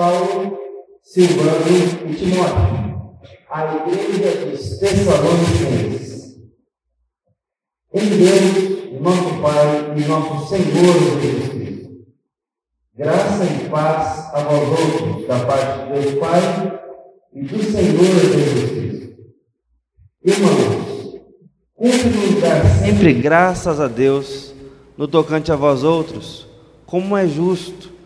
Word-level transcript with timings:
Paulo, 0.00 0.58
Silvano 1.02 2.08
e 2.08 2.14
Timóteo, 2.14 3.18
a 3.50 3.76
igreja 3.76 4.46
dos 4.46 4.78
Tessalonicenses. 4.78 6.38
Em 7.92 8.08
Deus, 8.08 9.02
nosso 9.02 9.42
Pai 9.42 9.94
e 9.94 10.00
nosso 10.08 10.48
Senhor 10.48 11.20
Jesus 11.20 11.48
Cristo. 11.50 11.90
Graça 12.96 13.44
e 13.44 13.68
paz 13.68 14.34
a 14.34 14.40
vós 14.40 14.68
outros, 14.70 15.28
da 15.28 15.44
parte 15.44 15.92
de 15.92 16.00
Deus 16.00 16.14
Pai 16.18 16.80
e 17.34 17.42
do 17.42 17.62
Senhor 17.62 18.04
Jesus 18.32 18.70
Cristo. 18.70 19.16
Irmãos, 20.24 21.20
cumpre-nos 21.74 22.40
dar 22.40 22.64
Sempre 22.86 23.12
graças 23.12 23.78
a 23.78 23.86
Deus 23.86 24.54
no 24.96 25.06
tocante 25.06 25.52
a 25.52 25.56
vós 25.56 25.84
outros, 25.84 26.48
como 26.86 27.14
é 27.14 27.28
justo 27.28 27.99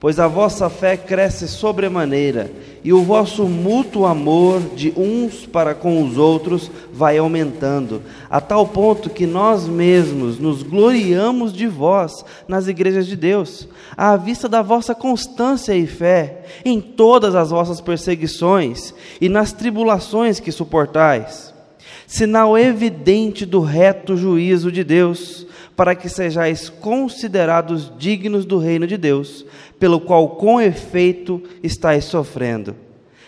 pois 0.00 0.20
a 0.20 0.28
vossa 0.28 0.70
fé 0.70 0.96
cresce 0.96 1.48
sobremaneira, 1.48 2.50
e 2.84 2.92
o 2.92 3.02
vosso 3.02 3.44
mútuo 3.44 4.06
amor 4.06 4.60
de 4.76 4.92
uns 4.96 5.44
para 5.44 5.74
com 5.74 6.02
os 6.02 6.16
outros 6.16 6.70
vai 6.92 7.18
aumentando, 7.18 8.00
a 8.30 8.40
tal 8.40 8.66
ponto 8.68 9.10
que 9.10 9.26
nós 9.26 9.66
mesmos 9.66 10.38
nos 10.38 10.62
gloriamos 10.62 11.52
de 11.52 11.66
vós 11.66 12.24
nas 12.46 12.68
igrejas 12.68 13.06
de 13.06 13.16
Deus, 13.16 13.68
à 13.96 14.16
vista 14.16 14.48
da 14.48 14.62
vossa 14.62 14.94
constância 14.94 15.74
e 15.74 15.86
fé 15.86 16.44
em 16.64 16.80
todas 16.80 17.34
as 17.34 17.50
vossas 17.50 17.80
perseguições 17.80 18.94
e 19.20 19.28
nas 19.28 19.52
tribulações 19.52 20.38
que 20.38 20.52
suportais. 20.52 21.52
Sinal 22.06 22.56
evidente 22.56 23.44
do 23.44 23.60
reto 23.60 24.16
juízo 24.16 24.70
de 24.72 24.82
Deus, 24.82 25.46
para 25.76 25.94
que 25.94 26.08
sejais 26.08 26.68
considerados 26.68 27.92
dignos 27.98 28.44
do 28.44 28.58
reino 28.58 28.84
de 28.84 28.96
Deus, 28.96 29.44
pelo 29.78 30.00
qual 30.00 30.30
com 30.30 30.60
efeito 30.60 31.42
estáis 31.62 32.04
sofrendo. 32.04 32.74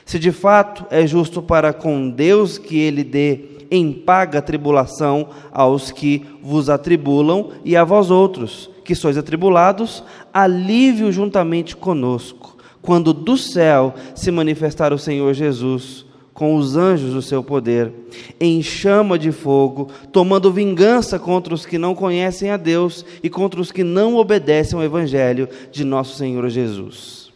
Se 0.05 0.19
de 0.19 0.33
fato 0.33 0.85
é 0.91 1.07
justo 1.07 1.41
para 1.41 1.73
com 1.73 2.11
Deus 2.11 2.59
que 2.59 2.79
ele 2.79 3.05
dê 3.05 3.41
em 3.71 3.93
paga 3.93 4.43
tribulação 4.43 5.29
aos 5.53 5.93
que 5.93 6.27
vos 6.43 6.69
atribulam 6.69 7.51
e 7.65 7.77
a 7.77 7.85
vós 7.85 8.11
outros, 8.11 8.69
que 8.85 8.95
sois 8.95 9.17
atribulados, 9.17 10.03
alívio 10.33 11.13
juntamente 11.13 11.77
conosco, 11.77 12.57
quando 12.83 13.13
do 13.13 13.37
céu 13.37 13.95
se 14.15 14.33
manifestar 14.33 14.93
o 14.93 14.99
Senhor 14.99 15.33
Jesus 15.33 16.10
com 16.41 16.57
os 16.57 16.75
anjos 16.75 17.13
do 17.13 17.21
seu 17.21 17.45
poder, 17.45 17.93
em 18.41 18.63
chama 18.63 19.19
de 19.19 19.31
fogo, 19.31 19.89
tomando 20.11 20.51
vingança 20.51 21.19
contra 21.19 21.53
os 21.53 21.67
que 21.67 21.77
não 21.77 21.95
conhecem 21.95 22.49
a 22.49 22.57
Deus 22.57 23.05
e 23.23 23.29
contra 23.29 23.61
os 23.61 23.71
que 23.71 23.85
não 23.85 24.17
obedecem 24.17 24.79
ao 24.79 24.83
Evangelho 24.83 25.51
de 25.71 25.85
nosso 25.85 26.17
Senhor 26.17 26.49
Jesus. 26.49 27.31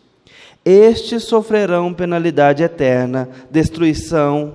Estes 0.64 1.24
sofrerão 1.24 1.92
penalidade 1.92 2.62
eterna, 2.62 3.28
destruição, 3.50 4.54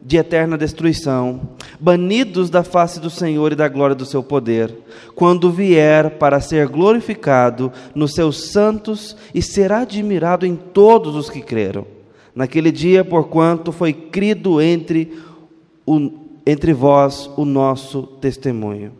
de 0.00 0.16
eterna 0.16 0.56
destruição, 0.56 1.40
banidos 1.80 2.50
da 2.50 2.62
face 2.62 3.00
do 3.00 3.10
Senhor 3.10 3.50
e 3.50 3.56
da 3.56 3.66
glória 3.66 3.96
do 3.96 4.06
seu 4.06 4.22
poder, 4.22 4.72
quando 5.16 5.50
vier 5.50 6.18
para 6.18 6.40
ser 6.40 6.68
glorificado 6.68 7.72
nos 7.96 8.14
seus 8.14 8.52
santos 8.52 9.16
e 9.34 9.42
será 9.42 9.80
admirado 9.80 10.46
em 10.46 10.54
todos 10.54 11.16
os 11.16 11.28
que 11.28 11.40
creram 11.40 11.97
naquele 12.38 12.70
dia, 12.70 13.04
porquanto 13.04 13.72
foi 13.72 13.92
crido 13.92 14.62
entre, 14.62 15.12
o, 15.84 16.08
entre 16.46 16.72
vós 16.72 17.28
o 17.36 17.44
nosso 17.44 18.04
testemunho. 18.20 18.92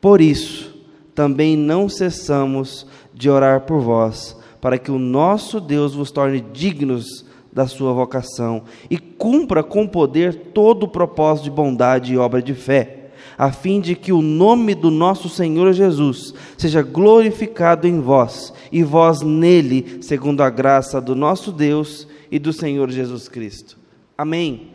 Por 0.00 0.20
isso, 0.20 0.76
também 1.14 1.56
não 1.56 1.88
cessamos 1.88 2.84
de 3.14 3.30
orar 3.30 3.60
por 3.60 3.78
vós, 3.78 4.36
para 4.60 4.78
que 4.78 4.90
o 4.90 4.98
nosso 4.98 5.60
Deus 5.60 5.94
vos 5.94 6.10
torne 6.10 6.40
dignos 6.40 7.24
da 7.52 7.68
sua 7.68 7.92
vocação 7.92 8.64
e 8.90 8.98
cumpra 8.98 9.62
com 9.62 9.86
poder 9.86 10.34
todo 10.52 10.82
o 10.82 10.88
propósito 10.88 11.44
de 11.44 11.50
bondade 11.52 12.14
e 12.14 12.18
obra 12.18 12.42
de 12.42 12.52
fé, 12.52 13.10
a 13.38 13.52
fim 13.52 13.80
de 13.80 13.94
que 13.94 14.12
o 14.12 14.20
nome 14.20 14.74
do 14.74 14.90
nosso 14.90 15.28
Senhor 15.28 15.72
Jesus 15.72 16.34
seja 16.58 16.82
glorificado 16.82 17.86
em 17.86 18.00
vós 18.00 18.52
e 18.72 18.82
vós 18.82 19.22
nele, 19.22 19.98
segundo 20.00 20.42
a 20.42 20.50
graça 20.50 21.00
do 21.00 21.14
nosso 21.14 21.52
Deus 21.52 22.08
e 22.30 22.38
do 22.38 22.52
Senhor 22.52 22.90
Jesus 22.90 23.28
Cristo. 23.28 23.78
Amém. 24.16 24.72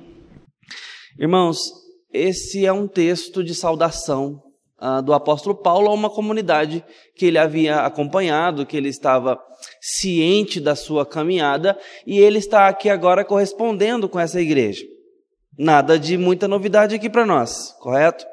Irmãos, 1.19 1.57
esse 2.13 2.66
é 2.66 2.73
um 2.73 2.88
texto 2.88 3.44
de 3.44 3.56
saudação 3.56 4.41
uh, 4.81 5.01
do 5.01 5.13
apóstolo 5.13 5.56
Paulo 5.56 5.88
a 5.88 5.94
uma 5.94 6.09
comunidade 6.09 6.84
que 7.16 7.25
ele 7.25 7.38
havia 7.38 7.81
acompanhado, 7.81 8.66
que 8.66 8.75
ele 8.75 8.89
estava 8.89 9.39
ciente 9.79 10.59
da 10.59 10.75
sua 10.75 11.06
caminhada 11.06 11.78
e 12.06 12.19
ele 12.19 12.39
está 12.39 12.67
aqui 12.67 12.89
agora 12.89 13.23
correspondendo 13.23 14.09
com 14.09 14.19
essa 14.19 14.41
igreja. 14.41 14.83
Nada 15.57 16.00
de 16.00 16.18
muita 16.18 16.47
novidade 16.47 16.95
aqui 16.95 17.09
para 17.09 17.25
nós, 17.25 17.75
correto? 17.79 18.25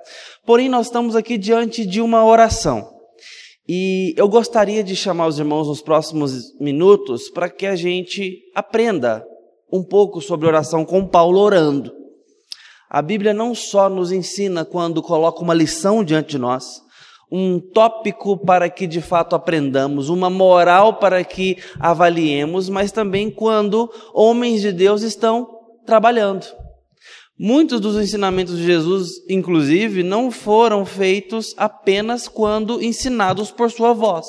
Porém, 0.46 0.68
nós 0.68 0.86
estamos 0.86 1.14
aqui 1.14 1.36
diante 1.36 1.84
de 1.84 2.00
uma 2.00 2.24
oração. 2.24 2.97
E 3.68 4.14
eu 4.16 4.26
gostaria 4.28 4.82
de 4.82 4.96
chamar 4.96 5.26
os 5.26 5.38
irmãos 5.38 5.68
nos 5.68 5.82
próximos 5.82 6.58
minutos 6.58 7.28
para 7.28 7.50
que 7.50 7.66
a 7.66 7.76
gente 7.76 8.40
aprenda 8.54 9.22
um 9.70 9.82
pouco 9.82 10.22
sobre 10.22 10.46
oração 10.46 10.86
com 10.86 11.06
Paulo 11.06 11.38
orando. 11.38 11.92
A 12.88 13.02
Bíblia 13.02 13.34
não 13.34 13.54
só 13.54 13.90
nos 13.90 14.10
ensina 14.10 14.64
quando 14.64 15.02
coloca 15.02 15.42
uma 15.42 15.52
lição 15.52 16.02
diante 16.02 16.30
de 16.30 16.38
nós, 16.38 16.80
um 17.30 17.60
tópico 17.60 18.38
para 18.38 18.70
que 18.70 18.86
de 18.86 19.02
fato 19.02 19.36
aprendamos, 19.36 20.08
uma 20.08 20.30
moral 20.30 20.94
para 20.94 21.22
que 21.22 21.58
avaliemos, 21.78 22.70
mas 22.70 22.90
também 22.90 23.30
quando 23.30 23.92
homens 24.14 24.62
de 24.62 24.72
Deus 24.72 25.02
estão 25.02 25.46
trabalhando. 25.84 26.46
Muitos 27.40 27.80
dos 27.80 27.94
ensinamentos 27.96 28.56
de 28.58 28.64
Jesus, 28.64 29.10
inclusive, 29.28 30.02
não 30.02 30.28
foram 30.28 30.84
feitos 30.84 31.54
apenas 31.56 32.26
quando 32.26 32.82
ensinados 32.82 33.52
por 33.52 33.70
sua 33.70 33.92
voz, 33.92 34.26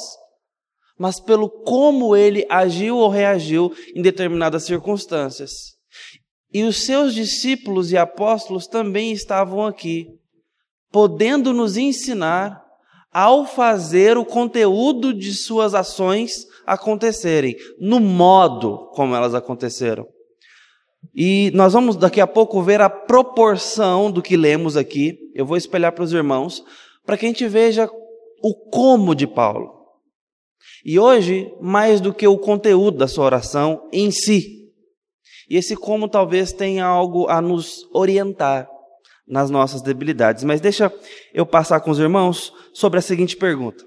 mas 0.95 1.19
pelo 1.19 1.49
como 1.49 2.15
ele 2.15 2.45
agiu 2.47 2.97
ou 2.97 3.09
reagiu 3.09 3.73
em 3.95 4.01
determinadas 4.03 4.63
circunstâncias. 4.63 5.51
E 6.53 6.61
os 6.61 6.83
seus 6.83 7.15
discípulos 7.15 7.91
e 7.91 7.97
apóstolos 7.97 8.67
também 8.67 9.11
estavam 9.11 9.65
aqui, 9.65 10.05
podendo 10.91 11.51
nos 11.51 11.77
ensinar 11.77 12.63
ao 13.11 13.43
fazer 13.43 14.19
o 14.19 14.25
conteúdo 14.25 15.15
de 15.15 15.33
suas 15.33 15.73
ações 15.73 16.45
acontecerem, 16.63 17.55
no 17.79 17.99
modo 17.99 18.87
como 18.93 19.15
elas 19.15 19.33
aconteceram. 19.33 20.05
E 21.13 21.51
nós 21.53 21.73
vamos 21.73 21.95
daqui 21.95 22.21
a 22.21 22.27
pouco 22.27 22.61
ver 22.61 22.81
a 22.81 22.89
proporção 22.89 24.11
do 24.11 24.21
que 24.21 24.37
lemos 24.37 24.77
aqui. 24.77 25.17
Eu 25.33 25.45
vou 25.45 25.57
espelhar 25.57 25.91
para 25.91 26.03
os 26.03 26.13
irmãos, 26.13 26.63
para 27.05 27.17
que 27.17 27.25
a 27.25 27.29
gente 27.29 27.47
veja 27.47 27.89
o 28.41 28.53
como 28.69 29.15
de 29.15 29.27
Paulo. 29.27 29.79
E 30.83 30.99
hoje, 30.99 31.51
mais 31.59 31.99
do 31.99 32.13
que 32.13 32.27
o 32.27 32.37
conteúdo 32.37 32.97
da 32.97 33.07
sua 33.07 33.25
oração 33.25 33.87
em 33.91 34.11
si. 34.11 34.71
E 35.49 35.57
esse 35.57 35.75
como 35.75 36.07
talvez 36.07 36.53
tenha 36.53 36.85
algo 36.85 37.27
a 37.27 37.41
nos 37.41 37.87
orientar 37.91 38.69
nas 39.27 39.49
nossas 39.49 39.81
debilidades. 39.81 40.43
Mas 40.43 40.61
deixa 40.61 40.93
eu 41.33 41.45
passar 41.45 41.79
com 41.81 41.91
os 41.91 41.99
irmãos 41.99 42.53
sobre 42.73 42.99
a 42.99 43.01
seguinte 43.01 43.35
pergunta: 43.35 43.83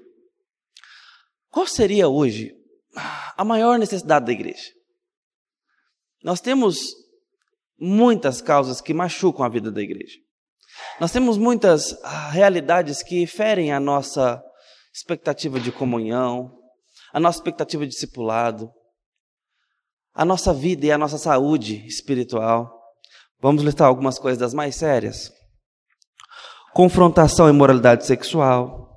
Qual 1.49 1.65
seria 1.65 2.07
hoje 2.07 2.53
a 3.37 3.43
maior 3.43 3.79
necessidade 3.79 4.25
da 4.25 4.31
igreja? 4.31 4.71
Nós 6.23 6.39
temos 6.39 6.95
muitas 7.77 8.41
causas 8.41 8.79
que 8.79 8.93
machucam 8.93 9.45
a 9.45 9.49
vida 9.49 9.71
da 9.71 9.81
igreja. 9.81 10.17
Nós 10.99 11.11
temos 11.11 11.37
muitas 11.37 11.93
ah, 12.03 12.29
realidades 12.29 13.03
que 13.03 13.27
ferem 13.27 13.71
a 13.73 13.79
nossa 13.79 14.41
expectativa 14.93 15.59
de 15.59 15.71
comunhão, 15.71 16.51
a 17.11 17.19
nossa 17.19 17.39
expectativa 17.39 17.83
de 17.83 17.91
discipulado, 17.91 18.71
a 20.13 20.23
nossa 20.23 20.53
vida 20.53 20.85
e 20.85 20.91
a 20.91 20.97
nossa 20.97 21.17
saúde 21.17 21.85
espiritual. 21.87 22.71
Vamos 23.39 23.63
listar 23.63 23.87
algumas 23.87 24.17
coisas 24.17 24.39
das 24.39 24.53
mais 24.53 24.75
sérias. 24.75 25.31
Confrontação 26.73 27.47
e 27.47 27.51
imoralidade 27.51 28.05
sexual. 28.05 28.89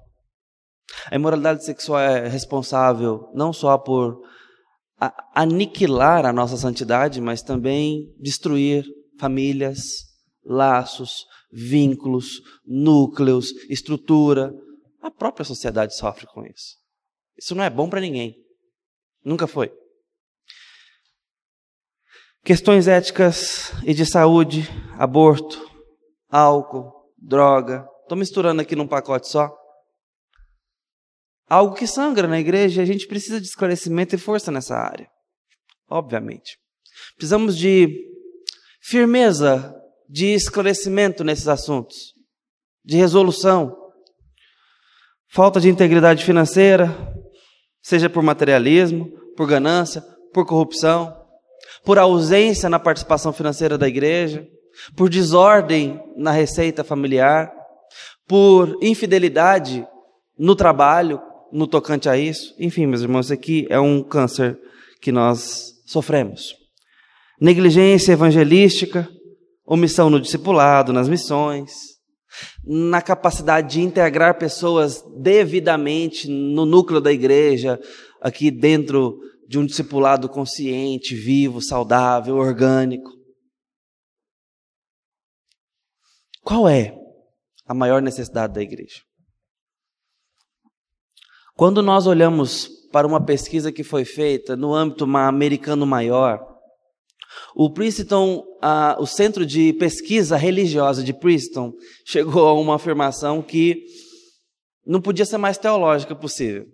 A 1.11 1.17
imoralidade 1.17 1.65
sexual 1.65 2.00
é 2.00 2.29
responsável 2.29 3.31
não 3.35 3.53
só 3.53 3.77
por 3.77 4.23
aniquilar 5.35 6.25
a 6.25 6.33
nossa 6.33 6.57
santidade, 6.57 7.21
mas 7.21 7.43
também 7.43 8.15
destruir 8.19 8.85
famílias, 9.19 10.05
laços, 10.45 11.27
vínculos, 11.53 12.41
núcleos, 12.65 13.53
estrutura. 13.69 14.53
A 15.03 15.11
própria 15.11 15.45
sociedade 15.45 15.97
sofre 15.97 16.27
com 16.27 16.45
isso. 16.45 16.77
Isso 17.39 17.55
não 17.55 17.63
é 17.63 17.71
bom 17.71 17.89
para 17.89 18.01
ninguém. 18.01 18.35
Nunca 19.25 19.47
foi. 19.47 19.73
Questões 22.43 22.87
éticas 22.87 23.73
e 23.85 23.93
de 23.93 24.07
saúde, 24.07 24.69
aborto, 24.97 25.69
álcool, 26.31 26.93
droga. 27.19 27.87
Estou 28.03 28.17
misturando 28.17 28.63
aqui 28.63 28.77
num 28.77 28.87
pacote 28.87 29.29
só 29.29 29.53
algo 31.49 31.75
que 31.75 31.87
sangra 31.87 32.27
na 32.27 32.41
igreja 32.41 32.81
e 32.81 32.85
a 32.85 32.87
gente 32.87 33.07
precisa 33.07 33.41
de 33.41 33.47
esclarecimento 33.47 34.15
e 34.15 34.19
força 34.19 34.51
nessa 34.51 34.77
área. 34.77 35.09
obviamente. 35.89 36.59
Precisamos 37.17 37.57
de 37.57 37.89
firmeza 38.83 39.75
de 40.09 40.35
esclarecimento 40.35 41.23
nesses 41.23 41.49
assuntos, 41.49 42.15
de 42.85 42.97
resolução. 42.97 43.77
Falta 45.29 45.61
de 45.61 45.69
integridade 45.69 46.25
financeira, 46.25 46.95
seja 47.83 48.09
por 48.09 48.23
materialismo, 48.23 49.11
por 49.37 49.47
ganância, 49.47 50.03
por 50.33 50.47
corrupção, 50.47 51.15
por 51.85 51.99
ausência 51.99 52.69
na 52.69 52.79
participação 52.79 53.33
financeira 53.33 53.79
da 53.79 53.89
igreja, 53.89 54.47
por 54.97 55.09
desordem 55.09 56.01
na 56.17 56.31
receita 56.31 56.85
familiar, 56.85 57.53
por 58.27 58.77
infidelidade 58.83 59.87
no 60.39 60.55
trabalho, 60.55 61.21
no 61.53 61.67
tocante 61.67 62.09
a 62.09 62.17
isso. 62.17 62.55
Enfim, 62.59 62.87
meus 62.87 63.03
irmãos, 63.03 63.27
isso 63.27 63.35
aqui 63.35 63.67
é 63.71 63.79
um 63.79 64.03
câncer 64.03 64.59
que 65.01 65.13
nós 65.13 65.75
sofremos. 65.87 66.55
Negligência 67.41 68.13
evangelística, 68.13 69.09
omissão 69.65 70.09
no 70.09 70.21
discipulado, 70.21 70.93
nas 70.93 71.09
missões, 71.09 71.73
na 72.65 73.01
capacidade 73.01 73.75
de 73.75 73.81
integrar 73.81 74.39
pessoas 74.39 75.03
devidamente 75.21 76.29
no 76.29 76.67
núcleo 76.67 77.01
da 77.01 77.13
igreja, 77.13 77.79
aqui 78.21 78.51
dentro 78.51 79.19
de 79.49 79.59
um 79.59 79.67
discipulado 79.67 80.29
consciente, 80.29 81.15
vivo, 81.15 81.63
saudável, 81.63 82.37
orgânico. 82.37 83.11
Qual 86.43 86.69
é 86.69 86.97
a 87.67 87.75
maior 87.75 88.01
necessidade 88.03 88.55
da 88.55 88.63
igreja? 88.63 89.03
Quando 91.56 91.81
nós 91.82 92.06
olhamos 92.06 92.69
para 92.93 93.06
uma 93.06 93.19
pesquisa 93.19 93.73
que 93.73 93.82
foi 93.82 94.05
feita 94.05 94.55
no 94.55 94.75
âmbito 94.75 95.05
americano 95.05 95.87
maior, 95.87 96.38
o 97.55 97.73
Princeton, 97.73 98.44
o 98.99 99.06
Centro 99.06 99.47
de 99.47 99.73
Pesquisa 99.73 100.37
Religiosa 100.37 101.03
de 101.03 101.14
Princeton, 101.14 101.73
chegou 102.05 102.47
a 102.47 102.53
uma 102.53 102.75
afirmação 102.75 103.41
que 103.41 103.85
não 104.87 105.00
podia 105.00 105.25
ser 105.25 105.38
mais 105.38 105.56
teológica 105.56 106.14
possível. 106.14 106.67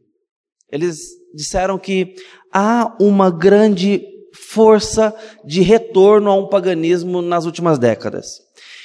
Eles 0.71 0.99
disseram 1.33 1.79
que 1.79 2.17
há 2.53 2.97
uma 3.01 3.31
grande 3.31 4.05
força 4.35 5.15
de 5.45 5.63
retorno 5.63 6.29
a 6.29 6.35
um 6.35 6.49
paganismo 6.49 7.23
nas 7.23 7.45
últimas 7.47 7.79
décadas. 7.79 8.27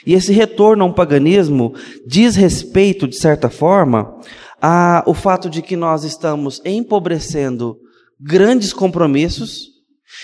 E 0.05 0.13
esse 0.13 0.31
retorno 0.31 0.83
a 0.83 0.88
um 0.88 0.93
paganismo 0.93 1.73
diz 2.05 2.35
respeito, 2.35 3.07
de 3.07 3.17
certa 3.17 3.50
forma, 3.50 4.21
a 4.62 5.04
o 5.06 5.13
fato 5.13 5.50
de 5.50 5.62
que 5.62 5.75
nós 5.75 6.04
estamos 6.04 6.62
empobrecendo 6.65 7.77
grandes 8.19 8.74
compromissos 8.74 9.68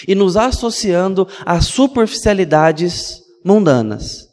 e 0.08 0.16
nos 0.16 0.36
associando 0.36 1.28
a 1.46 1.62
superficialidades 1.62 3.22
mundanas. 3.46 4.28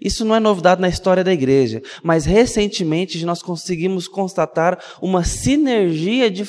Isso 0.00 0.24
não 0.24 0.34
é 0.34 0.40
novidade 0.40 0.80
na 0.80 0.88
história 0.88 1.24
da 1.24 1.32
igreja, 1.32 1.80
mas 2.02 2.24
recentemente 2.24 3.24
nós 3.24 3.42
conseguimos 3.42 4.06
constatar 4.06 4.78
uma 5.00 5.24
sinergia 5.24 6.30
de 6.30 6.44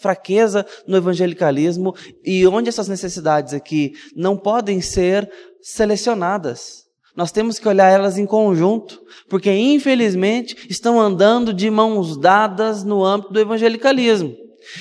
fraqueza 0.00 0.66
no 0.86 0.96
evangelicalismo 0.96 1.94
e 2.24 2.46
onde 2.46 2.68
essas 2.68 2.88
necessidades 2.88 3.54
aqui 3.54 3.92
não 4.16 4.36
podem 4.36 4.80
ser 4.80 5.30
selecionadas. 5.62 6.87
Nós 7.18 7.32
temos 7.32 7.58
que 7.58 7.66
olhar 7.66 7.90
elas 7.90 8.16
em 8.16 8.24
conjunto, 8.24 9.04
porque 9.28 9.50
infelizmente 9.50 10.56
estão 10.70 11.00
andando 11.00 11.52
de 11.52 11.68
mãos 11.68 12.16
dadas 12.16 12.84
no 12.84 13.04
âmbito 13.04 13.32
do 13.32 13.40
evangelicalismo. 13.40 14.36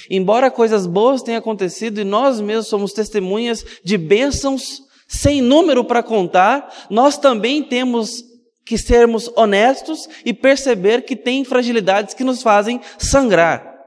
Embora 0.08 0.52
coisas 0.52 0.86
boas 0.86 1.24
tenham 1.24 1.40
acontecido 1.40 2.00
e 2.00 2.04
nós 2.04 2.40
mesmos 2.40 2.68
somos 2.68 2.94
testemunhas 2.94 3.66
de 3.84 3.98
bênçãos 3.98 4.84
sem 5.08 5.42
número 5.42 5.84
para 5.84 6.04
contar, 6.04 6.86
nós 6.92 7.18
também 7.18 7.64
temos 7.64 8.24
que 8.64 8.78
sermos 8.78 9.32
honestos 9.36 10.08
e 10.24 10.32
perceber 10.32 11.06
que 11.06 11.16
tem 11.16 11.44
fragilidades 11.44 12.14
que 12.14 12.24
nos 12.24 12.44
fazem 12.44 12.80
sangrar. 13.00 13.84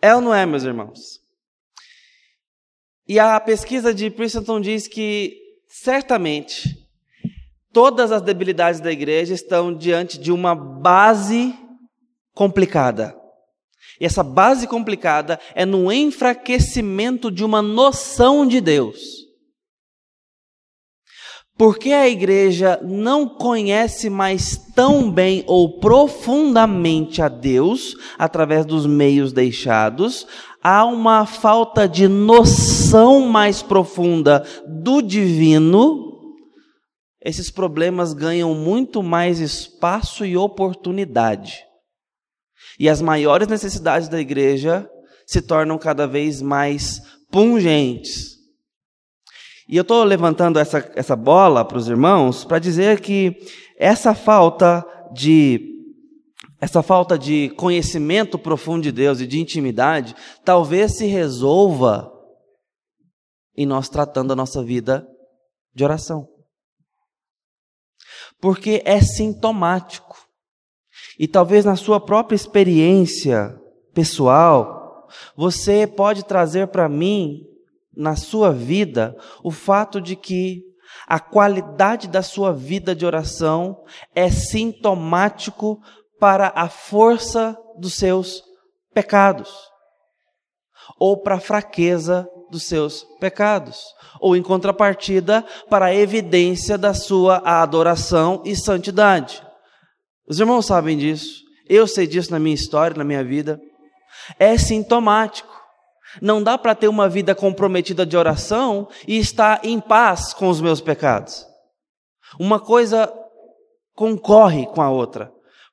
É 0.00 0.14
ou 0.14 0.20
não 0.20 0.32
é, 0.32 0.46
meus 0.46 0.62
irmãos? 0.62 1.20
E 3.08 3.18
a 3.18 3.40
pesquisa 3.40 3.92
de 3.92 4.08
Princeton 4.10 4.60
diz 4.60 4.86
que 4.86 5.44
certamente 5.82 6.86
todas 7.72 8.10
as 8.10 8.22
debilidades 8.22 8.80
da 8.80 8.90
igreja 8.90 9.34
estão 9.34 9.76
diante 9.76 10.18
de 10.18 10.32
uma 10.32 10.54
base 10.54 11.54
complicada. 12.32 13.14
E 14.00 14.06
essa 14.06 14.22
base 14.22 14.66
complicada 14.66 15.38
é 15.54 15.66
no 15.66 15.92
enfraquecimento 15.92 17.30
de 17.30 17.44
uma 17.44 17.60
noção 17.60 18.46
de 18.46 18.60
Deus. 18.60 19.25
Porque 21.56 21.90
a 21.90 22.06
igreja 22.06 22.78
não 22.82 23.26
conhece 23.26 24.10
mais 24.10 24.56
tão 24.74 25.10
bem 25.10 25.42
ou 25.46 25.80
profundamente 25.80 27.22
a 27.22 27.28
Deus 27.28 27.96
através 28.18 28.66
dos 28.66 28.84
meios 28.84 29.32
deixados, 29.32 30.26
há 30.62 30.84
uma 30.84 31.24
falta 31.24 31.88
de 31.88 32.08
noção 32.08 33.20
mais 33.22 33.62
profunda 33.62 34.44
do 34.66 35.00
divino. 35.00 36.12
Esses 37.24 37.50
problemas 37.50 38.12
ganham 38.12 38.54
muito 38.54 39.02
mais 39.02 39.40
espaço 39.40 40.26
e 40.26 40.36
oportunidade. 40.36 41.64
E 42.78 42.86
as 42.86 43.00
maiores 43.00 43.48
necessidades 43.48 44.08
da 44.08 44.20
igreja 44.20 44.86
se 45.26 45.40
tornam 45.40 45.78
cada 45.78 46.06
vez 46.06 46.42
mais 46.42 47.00
pungentes. 47.30 48.35
E 49.68 49.76
eu 49.76 49.82
estou 49.82 50.04
levantando 50.04 50.58
essa, 50.58 50.90
essa 50.94 51.16
bola 51.16 51.64
para 51.64 51.78
os 51.78 51.88
irmãos 51.88 52.44
para 52.44 52.58
dizer 52.58 53.00
que 53.00 53.36
essa 53.76 54.14
falta 54.14 54.84
de 55.12 55.72
essa 56.58 56.82
falta 56.82 57.18
de 57.18 57.50
conhecimento 57.50 58.38
profundo 58.38 58.84
de 58.84 58.92
Deus 58.92 59.20
e 59.20 59.26
de 59.26 59.38
intimidade 59.38 60.14
talvez 60.44 60.96
se 60.96 61.06
resolva 61.06 62.10
em 63.56 63.66
nós 63.66 63.88
tratando 63.88 64.32
a 64.32 64.36
nossa 64.36 64.62
vida 64.62 65.06
de 65.74 65.84
oração. 65.84 66.28
Porque 68.40 68.82
é 68.84 69.00
sintomático. 69.00 70.16
E 71.18 71.26
talvez 71.26 71.64
na 71.64 71.76
sua 71.76 71.98
própria 71.98 72.36
experiência 72.36 73.58
pessoal, 73.94 75.08
você 75.34 75.86
pode 75.86 76.24
trazer 76.24 76.68
para 76.68 76.88
mim, 76.88 77.42
na 77.96 78.14
sua 78.16 78.52
vida, 78.52 79.16
o 79.42 79.50
fato 79.50 80.00
de 80.00 80.14
que 80.14 80.62
a 81.06 81.18
qualidade 81.18 82.08
da 82.08 82.22
sua 82.22 82.52
vida 82.52 82.94
de 82.94 83.06
oração 83.06 83.76
é 84.14 84.30
sintomático 84.30 85.80
para 86.18 86.52
a 86.54 86.68
força 86.68 87.56
dos 87.78 87.94
seus 87.94 88.42
pecados, 88.94 89.50
ou 90.98 91.22
para 91.22 91.36
a 91.36 91.40
fraqueza 91.40 92.28
dos 92.50 92.64
seus 92.64 93.04
pecados, 93.20 93.82
ou 94.20 94.36
em 94.36 94.42
contrapartida, 94.42 95.44
para 95.68 95.86
a 95.86 95.94
evidência 95.94 96.78
da 96.78 96.94
sua 96.94 97.38
adoração 97.44 98.42
e 98.44 98.56
santidade. 98.56 99.42
Os 100.28 100.40
irmãos 100.40 100.66
sabem 100.66 100.96
disso. 100.96 101.44
Eu 101.68 101.86
sei 101.86 102.06
disso 102.06 102.30
na 102.30 102.38
minha 102.38 102.54
história, 102.54 102.96
na 102.96 103.04
minha 103.04 103.22
vida. 103.22 103.60
É 104.38 104.56
sintomático. 104.56 105.55
Não 106.20 106.42
dá 106.42 106.56
para 106.56 106.74
ter 106.74 106.88
uma 106.88 107.08
vida 107.08 107.34
comprometida 107.34 108.06
de 108.06 108.16
oração 108.16 108.88
e 109.06 109.18
estar 109.18 109.60
em 109.64 109.80
paz 109.80 110.32
com 110.32 110.48
os 110.48 110.60
meus 110.60 110.80
pecados. 110.80 111.46
Uma 112.38 112.58
coisa 112.58 113.12
concorre 113.94 114.66
com 114.66 114.82
a 114.82 114.90
outra. 114.90 115.32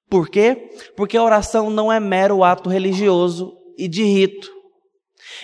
Por 0.09 0.29
quê? 0.29 0.69
Porque 0.95 1.17
a 1.17 1.23
oração 1.23 1.69
não 1.69 1.91
é 1.91 2.00
mero 2.00 2.43
ato 2.43 2.69
religioso 2.69 3.57
e 3.77 3.88
de 3.88 4.03
rito. 4.03 4.51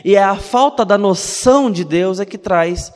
E 0.03 0.15
é 0.15 0.23
a 0.23 0.35
falta 0.35 0.85
da 0.85 0.97
noção 0.97 1.71
de 1.71 1.83
Deus 1.83 2.19
é 2.19 2.25
que 2.25 2.37
traz 2.37 2.93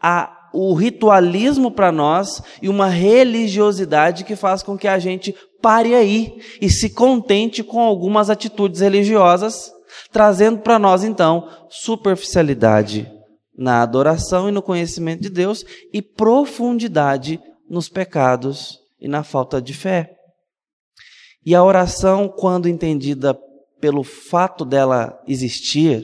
a 0.00 0.36
o 0.52 0.74
ritualismo 0.74 1.70
para 1.70 1.92
nós 1.92 2.42
e 2.60 2.68
uma 2.68 2.88
religiosidade 2.88 4.24
que 4.24 4.34
faz 4.34 4.62
com 4.62 4.76
que 4.76 4.88
a 4.88 4.98
gente 4.98 5.34
pare 5.62 5.94
aí 5.94 6.40
e 6.60 6.68
se 6.68 6.90
contente 6.90 7.62
com 7.62 7.80
algumas 7.80 8.30
atitudes 8.30 8.80
religiosas, 8.80 9.72
trazendo 10.12 10.58
para 10.60 10.78
nós 10.78 11.04
então 11.04 11.48
superficialidade 11.68 13.10
na 13.56 13.82
adoração 13.82 14.48
e 14.48 14.52
no 14.52 14.62
conhecimento 14.62 15.22
de 15.22 15.30
Deus 15.30 15.64
e 15.92 16.00
profundidade 16.00 17.40
nos 17.68 17.88
pecados 17.88 18.78
e 19.00 19.06
na 19.06 19.22
falta 19.22 19.60
de 19.60 19.74
fé. 19.74 20.14
E 21.44 21.54
a 21.54 21.62
oração, 21.62 22.28
quando 22.28 22.68
entendida 22.68 23.38
pelo 23.80 24.02
fato 24.02 24.64
dela 24.64 25.18
existir, 25.26 26.02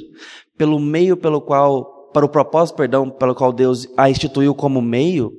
pelo 0.57 0.79
meio 0.79 1.17
pelo 1.17 1.41
qual 1.41 1.95
para 2.13 2.25
o 2.25 2.29
propósito, 2.31 2.77
perdão, 2.77 3.11
pelo 3.11 3.35
qual 3.35 3.53
Deus 3.53 3.87
a 3.97 4.09
instituiu 4.09 4.55
como 4.55 4.81
meio, 4.81 5.31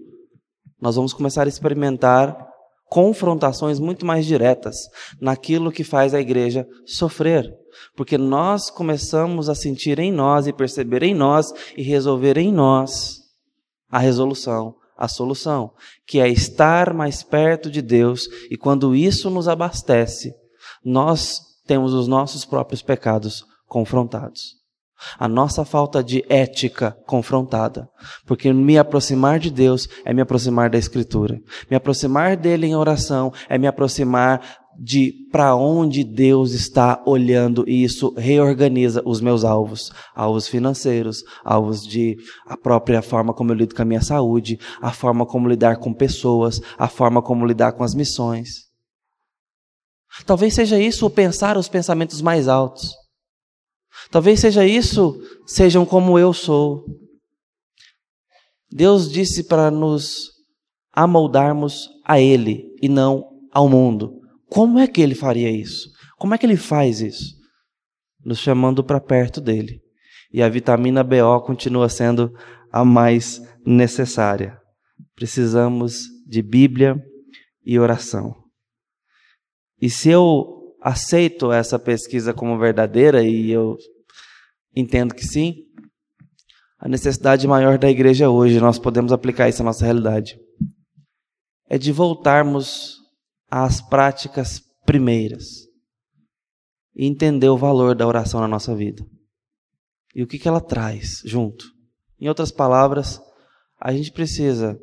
nós 0.80 0.96
vamos 0.96 1.14
começar 1.14 1.46
a 1.46 1.50
experimentar 1.50 2.38
confrontações 2.86 3.80
muito 3.80 4.06
mais 4.06 4.26
diretas 4.26 4.78
naquilo 5.20 5.72
que 5.72 5.84
faz 5.84 6.14
a 6.14 6.22
igreja 6.22 6.68
sofrer. 6.86 7.52
Porque 7.96 8.18
nós 8.18 8.70
começamos 8.70 9.50
a 9.50 9.56
sentir 9.56 10.00
em 10.00 10.12
nós 10.12 10.48
e 10.48 10.54
perceber 10.54 11.04
em 11.04 11.14
nós 11.14 11.52
e 11.76 11.84
resolver 11.84 12.38
em 12.38 12.52
nós 12.52 13.22
a 13.90 14.00
resolução, 14.00 14.76
a 14.98 15.08
solução, 15.08 15.72
que 16.06 16.20
é 16.20 16.28
estar 16.28 16.94
mais 16.94 17.24
perto 17.24 17.70
de 17.70 17.82
Deus 17.82 18.28
e 18.50 18.58
quando 18.58 18.96
isso 18.96 19.30
nos 19.30 19.48
abastece, 19.48 20.34
nós 20.84 21.40
temos 21.66 21.94
os 21.94 22.08
nossos 22.08 22.46
próprios 22.46 22.82
pecados 22.82 23.46
confrontados. 23.68 24.58
A 25.20 25.28
nossa 25.28 25.64
falta 25.64 26.04
de 26.04 26.26
ética 26.28 26.98
confrontada. 27.06 27.88
Porque 28.26 28.52
me 28.52 28.80
aproximar 28.80 29.38
de 29.38 29.52
Deus 29.52 29.88
é 30.04 30.12
me 30.12 30.22
aproximar 30.22 30.72
da 30.72 30.78
Escritura. 30.78 31.40
Me 31.70 31.78
aproximar 31.78 32.36
dele 32.36 32.66
em 32.66 32.76
oração 32.76 33.32
é 33.48 33.58
me 33.58 33.68
aproximar 33.68 34.42
de 34.80 35.14
para 35.32 35.56
onde 35.56 36.04
Deus 36.04 36.52
está 36.52 37.02
olhando 37.06 37.64
e 37.68 37.84
isso 37.84 38.14
reorganiza 38.16 39.02
os 39.06 39.20
meus 39.20 39.44
alvos, 39.44 39.92
alvos 40.16 40.48
financeiros, 40.48 41.24
alvos 41.44 41.86
de 41.86 42.16
a 42.46 42.56
própria 42.56 43.02
forma 43.02 43.34
como 43.34 43.52
eu 43.52 43.56
lido 43.56 43.76
com 43.76 43.82
a 43.82 43.86
minha 43.86 44.02
saúde, 44.02 44.60
a 44.82 44.92
forma 44.92 45.26
como 45.26 45.50
lidar 45.50 45.78
com 45.78 45.94
pessoas, 45.94 46.62
a 46.78 46.88
forma 46.88 47.22
como 47.22 47.46
lidar 47.46 47.74
com 47.74 47.84
as 47.84 47.96
missões. 47.96 48.68
Talvez 50.26 50.54
seja 50.54 50.80
isso 50.80 51.10
pensar 51.10 51.58
os 51.58 51.68
pensamentos 51.68 52.22
mais 52.22 52.48
altos. 52.48 52.94
Talvez 54.12 54.40
seja 54.40 54.66
isso, 54.66 55.20
sejam 55.46 55.86
como 55.86 56.18
eu 56.18 56.34
sou. 56.34 56.86
Deus 58.70 59.12
disse 59.12 59.44
para 59.44 59.72
nos 59.72 60.30
amoldarmos 60.94 61.90
a 62.06 62.20
Ele 62.20 62.66
e 62.82 62.88
não 62.88 63.26
ao 63.52 63.68
mundo. 63.68 64.27
Como 64.50 64.80
é 64.80 64.88
que 64.88 65.02
Ele 65.02 65.16
faria 65.16 65.52
isso? 65.52 65.90
Como 66.18 66.34
é 66.34 66.38
que 66.38 66.46
Ele 66.46 66.58
faz 66.58 67.02
isso? 67.02 67.36
Nos 68.24 68.40
chamando 68.40 68.84
para 68.84 69.00
perto 69.00 69.40
dele. 69.40 69.82
E 70.32 70.42
a 70.42 70.50
vitamina 70.50 71.04
BO 71.04 71.42
continua 71.46 71.90
sendo 71.90 72.34
a 72.72 72.84
mais 72.84 73.42
necessária. 73.66 74.58
Precisamos 75.16 76.04
de 76.26 76.42
Bíblia 76.42 77.02
e 77.66 77.80
oração. 77.80 78.36
E 79.82 79.90
se 79.90 80.10
eu 80.10 80.76
aceito 80.82 81.52
essa 81.52 81.78
pesquisa 81.78 82.34
como 82.34 82.58
verdadeira, 82.58 83.24
e 83.24 83.52
eu 83.52 83.78
entendo 84.76 85.14
que 85.14 85.26
sim, 85.26 85.56
a 86.80 86.88
necessidade 86.88 87.48
maior 87.48 87.78
da 87.78 87.90
igreja 87.90 88.30
hoje, 88.30 88.60
nós 88.60 88.78
podemos 88.80 89.12
aplicar 89.12 89.50
isso 89.50 89.62
à 89.62 89.66
nossa 89.66 89.84
realidade, 89.84 90.40
é 91.70 91.78
de 91.78 91.92
voltarmos 91.92 92.97
às 93.50 93.82
práticas 93.82 94.62
primeiras 94.86 95.68
e 96.96 97.06
entender 97.06 97.50
o 97.50 97.58
valor 97.58 97.96
da 97.96 98.08
oração 98.08 98.40
na 98.40 98.48
nossa 98.48 98.76
vida. 98.76 99.06
E 100.16 100.24
o 100.24 100.28
que, 100.28 100.40
que 100.40 100.48
ela 100.48 100.60
traz 100.60 101.22
junto. 101.24 101.66
Em 102.20 102.28
outras 102.28 102.52
palavras, 102.52 103.22
a 103.80 103.94
gente 103.94 104.12
precisa 104.12 104.80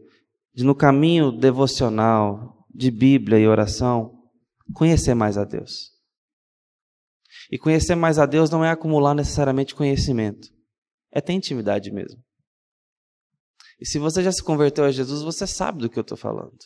de, 0.55 0.63
no 0.63 0.75
caminho 0.75 1.33
devocional, 1.33 2.65
de 2.73 2.91
Bíblia 2.91 3.39
e 3.39 3.49
oração, 3.49 4.13
conhecer 4.73 5.15
mais 5.15 5.37
a 5.37 5.45
Deus. 5.45 5.91
E 7.51 7.59
conhecer 7.59 7.97
mais 7.97 8.19
a 8.19 8.27
Deus 8.27 8.49
não 8.49 8.65
é 8.65 8.71
acumular 8.71 9.15
necessariamente 9.15 9.75
conhecimento, 9.75 10.49
é 11.13 11.21
ter 11.21 11.33
intimidade 11.33 11.91
mesmo. 11.91 12.23
E 13.81 13.87
se 13.87 13.99
você 13.99 14.23
já 14.23 14.31
se 14.31 14.43
converteu 14.43 14.85
a 14.85 14.93
Jesus, 14.93 15.23
você 15.23 15.47
sabe 15.47 15.81
do 15.81 15.91
que 15.91 15.99
eu 15.99 16.03
estou 16.03 16.17
falando. 16.17 16.57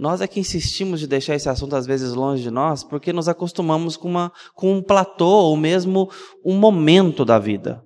Nós 0.00 0.20
é 0.20 0.26
que 0.26 0.40
insistimos 0.40 0.98
de 0.98 1.06
deixar 1.06 1.34
esse 1.34 1.48
assunto 1.48 1.76
às 1.76 1.86
vezes 1.86 2.14
longe 2.14 2.42
de 2.42 2.50
nós, 2.50 2.82
porque 2.82 3.12
nos 3.12 3.28
acostumamos 3.28 3.96
com, 3.96 4.08
uma, 4.08 4.32
com 4.54 4.72
um 4.72 4.82
platô 4.82 5.28
ou 5.28 5.56
mesmo 5.56 6.10
um 6.44 6.56
momento 6.56 7.24
da 7.24 7.38
vida, 7.38 7.82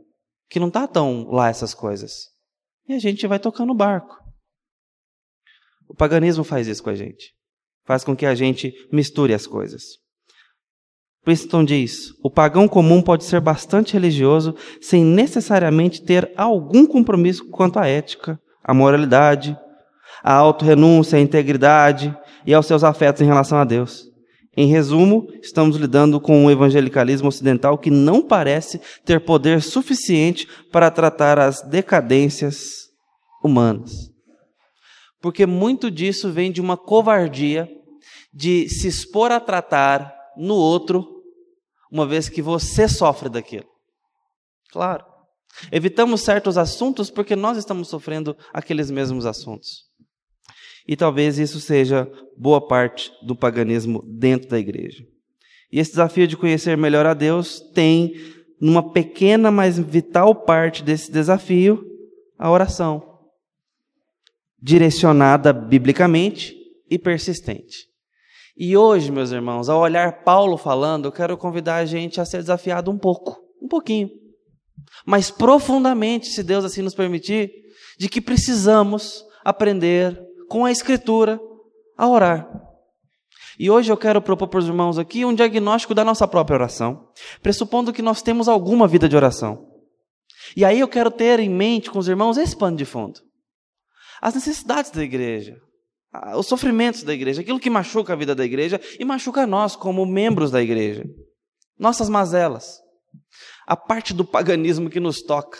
que 0.49 0.61
não 0.61 0.68
está 0.68 0.87
tão 0.87 1.28
lá 1.30 1.49
essas 1.49 1.75
coisas. 1.75 2.28
E 2.88 2.94
a 2.94 2.99
gente 2.99 3.26
vai 3.26 3.38
tocando 3.38 3.73
o 3.73 3.76
barco. 3.76 4.16
O 5.88 5.94
paganismo 5.94 6.44
faz 6.44 6.68
isso 6.68 6.83
com 6.83 6.90
a 6.90 6.94
gente 6.94 7.35
faz 7.87 8.02
com 8.02 8.16
que 8.16 8.26
a 8.26 8.35
gente 8.35 8.73
misture 8.92 9.35
as 9.35 9.47
coisas. 9.47 9.83
Princeton 11.23 11.64
diz: 11.64 12.11
o 12.23 12.30
pagão 12.30 12.68
comum 12.68 13.00
pode 13.00 13.25
ser 13.25 13.40
bastante 13.40 13.94
religioso 13.94 14.54
sem 14.80 15.04
necessariamente 15.04 16.02
ter 16.02 16.33
algum 16.37 16.87
compromisso 16.87 17.49
quanto 17.50 17.78
à 17.78 17.87
ética, 17.87 18.38
à 18.62 18.75
moralidade, 18.75 19.56
à 20.25 20.33
autorrenúncia, 20.33 21.19
à 21.19 21.21
integridade 21.21 22.16
e 22.47 22.52
aos 22.52 22.66
seus 22.66 22.83
afetos 22.83 23.23
em 23.23 23.26
relação 23.26 23.59
a 23.59 23.64
Deus. 23.64 24.09
Em 24.57 24.66
resumo, 24.66 25.28
estamos 25.43 25.76
lidando 25.76 26.19
com 26.21 26.45
um 26.45 26.50
evangelicalismo 26.50 27.28
ocidental 27.28 27.76
que 27.76 27.90
não 27.90 28.23
parece 28.23 28.81
ter 29.04 29.21
poder 29.21 29.61
suficiente 29.61 30.49
para 30.73 30.90
tratar 30.90 31.38
as 31.38 31.61
decadências 31.61 32.88
humanas 33.43 34.14
porque 35.25 35.47
muito 35.47 35.90
disso 35.90 36.31
vem 36.31 36.52
de 36.52 36.61
uma 36.61 36.76
covardia 36.76 37.66
de 38.31 38.69
se 38.69 38.87
expor 38.87 39.33
a 39.33 39.40
tratar 39.40 40.14
no 40.37 40.54
outro, 40.54 41.23
uma 41.90 42.07
vez 42.07 42.28
que 42.28 42.43
você 42.43 42.87
sofre 42.87 43.31
daquilo. 43.31 43.64
Claro. 44.71 45.02
Evitamos 45.73 46.21
certos 46.21 46.59
assuntos 46.59 47.11
porque 47.11 47.35
nós 47.35 47.57
estamos 47.57 47.88
sofrendo 47.88 48.37
aqueles 48.52 48.90
mesmos 48.90 49.25
assuntos. 49.25 49.85
E 50.87 50.97
talvez 50.97 51.38
isso 51.38 51.61
seja 51.61 52.11
boa 52.37 52.67
parte 52.67 53.11
do 53.23 53.35
paganismo 53.35 54.03
dentro 54.07 54.49
da 54.49 54.59
igreja. 54.59 55.05
E 55.73 55.79
esse 55.79 55.91
desafio 55.91 56.26
de 56.26 56.37
conhecer 56.37 56.76
melhor 56.76 57.07
a 57.07 57.14
Deus 57.14 57.61
tem, 57.75 58.14
numa 58.61 58.93
pequena, 58.93 59.50
mas 59.50 59.79
vital 59.79 60.35
parte 60.35 60.83
desse 60.83 61.11
desafio, 61.11 61.85
a 62.38 62.50
oração 62.50 63.14
direcionada 64.64 65.53
biblicamente 65.53 66.57
e 66.88 66.99
persistente. 66.99 67.87
E 68.57 68.75
hoje, 68.75 69.12
meus 69.12 69.31
irmãos, 69.31 69.69
ao 69.69 69.81
olhar 69.81 70.25
Paulo 70.25 70.57
falando, 70.57 71.07
eu 71.07 71.12
quero 71.12 71.37
convidar 71.37 71.76
a 71.76 71.85
gente 71.85 72.19
a 72.19 72.25
ser 72.25 72.38
desafiado 72.38 72.91
um 72.91 72.97
pouco, 72.97 73.38
um 73.61 73.69
pouquinho, 73.69 74.09
mas 75.05 75.31
profundamente, 75.31 76.29
se 76.29 76.43
Deus 76.43 76.64
assim 76.64 76.81
nos 76.81 76.95
permitir, 76.95 77.50
de 77.99 78.09
que 78.09 78.23
precisamos 78.23 79.23
aprender 79.45 80.19
com 80.48 80.64
a 80.64 80.70
Escritura 80.70 81.40
a 81.96 82.08
orar. 82.08 82.48
E 83.58 83.70
hoje 83.70 83.90
eu 83.90 83.96
quero 83.96 84.20
propor 84.20 84.48
para 84.48 84.58
os 84.58 84.66
irmãos 84.66 84.98
aqui 84.98 85.24
um 85.24 85.34
diagnóstico 85.34 85.94
da 85.94 86.04
nossa 86.04 86.26
própria 86.26 86.56
oração, 86.56 87.08
pressupondo 87.42 87.92
que 87.92 88.02
nós 88.02 88.20
temos 88.20 88.48
alguma 88.48 88.88
vida 88.88 89.08
de 89.08 89.14
oração. 89.14 89.68
E 90.56 90.64
aí 90.64 90.80
eu 90.80 90.88
quero 90.88 91.10
ter 91.10 91.38
em 91.38 91.48
mente 91.48 91.90
com 91.90 91.98
os 91.98 92.08
irmãos 92.08 92.36
esse 92.36 92.56
pano 92.56 92.76
de 92.76 92.84
fundo 92.84 93.20
as 94.24 94.34
necessidades 94.34 94.90
da 94.90 95.02
igreja, 95.02 95.60
os 96.38 96.46
sofrimentos 96.46 97.02
da 97.02 97.12
igreja, 97.12 97.42
aquilo 97.42 97.60
que 97.60 97.68
machuca 97.68 98.14
a 98.14 98.16
vida 98.16 98.34
da 98.34 98.42
igreja 98.42 98.80
e 98.98 99.04
machuca 99.04 99.46
nós 99.46 99.76
como 99.76 100.06
membros 100.06 100.50
da 100.50 100.62
igreja, 100.62 101.04
nossas 101.78 102.08
mazelas, 102.08 102.80
a 103.66 103.76
parte 103.76 104.14
do 104.14 104.24
paganismo 104.24 104.88
que 104.88 104.98
nos 104.98 105.20
toca. 105.20 105.58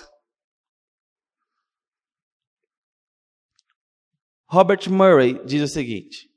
Robert 4.47 4.89
Murray 4.91 5.41
diz 5.45 5.63
o 5.63 5.73
seguinte: 5.73 6.29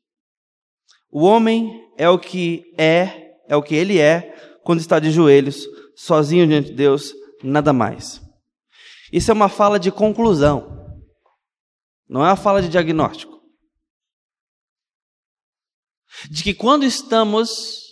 o 1.09 1.23
homem 1.23 1.89
é 1.97 2.09
o 2.09 2.19
que 2.19 2.73
é, 2.77 3.37
é 3.47 3.55
o 3.55 3.63
que 3.63 3.75
ele 3.75 3.99
é 3.99 4.33
quando 4.63 4.79
está 4.79 4.99
de 4.99 5.11
joelhos, 5.11 5.65
sozinho 5.95 6.45
diante 6.45 6.69
de 6.69 6.75
Deus, 6.75 7.13
nada 7.41 7.71
mais. 7.71 8.21
Isso 9.11 9.31
é 9.31 9.33
uma 9.33 9.49
fala 9.49 9.79
de 9.79 9.91
conclusão. 9.91 10.75
Não 12.09 12.23
é 12.23 12.29
uma 12.29 12.35
fala 12.35 12.61
de 12.61 12.69
diagnóstico. 12.69 13.41
De 16.29 16.43
que 16.43 16.53
quando 16.53 16.83
estamos 16.83 17.87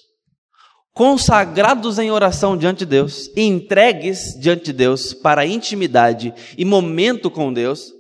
consagrados 0.93 1.99
em 1.99 2.11
oração 2.11 2.57
diante 2.57 2.79
de 2.79 2.85
Deus, 2.85 3.29
entregues 3.35 4.37
diante 4.39 4.65
de 4.65 4.73
Deus 4.73 5.13
para 5.13 5.45
intimidade 5.45 6.33
e 6.57 6.63
momento 6.65 7.31
com 7.31 7.51
Deus, 7.51 7.91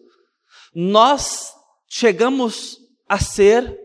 nós 0.73 1.54
chegamos 1.97 2.77
a 3.07 3.17
ser 3.19 3.79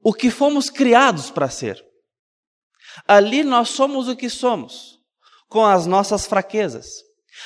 o 0.00 0.14
que 0.14 0.30
fomos 0.30 0.70
criados 0.70 1.28
para 1.28 1.50
ser. 1.50 1.84
Ali 3.06 3.42
nós 3.42 3.70
somos 3.70 4.06
o 4.06 4.14
que 4.14 4.30
somos, 4.30 5.00
com 5.48 5.66
as 5.66 5.84
nossas 5.84 6.24
fraquezas, 6.24 6.86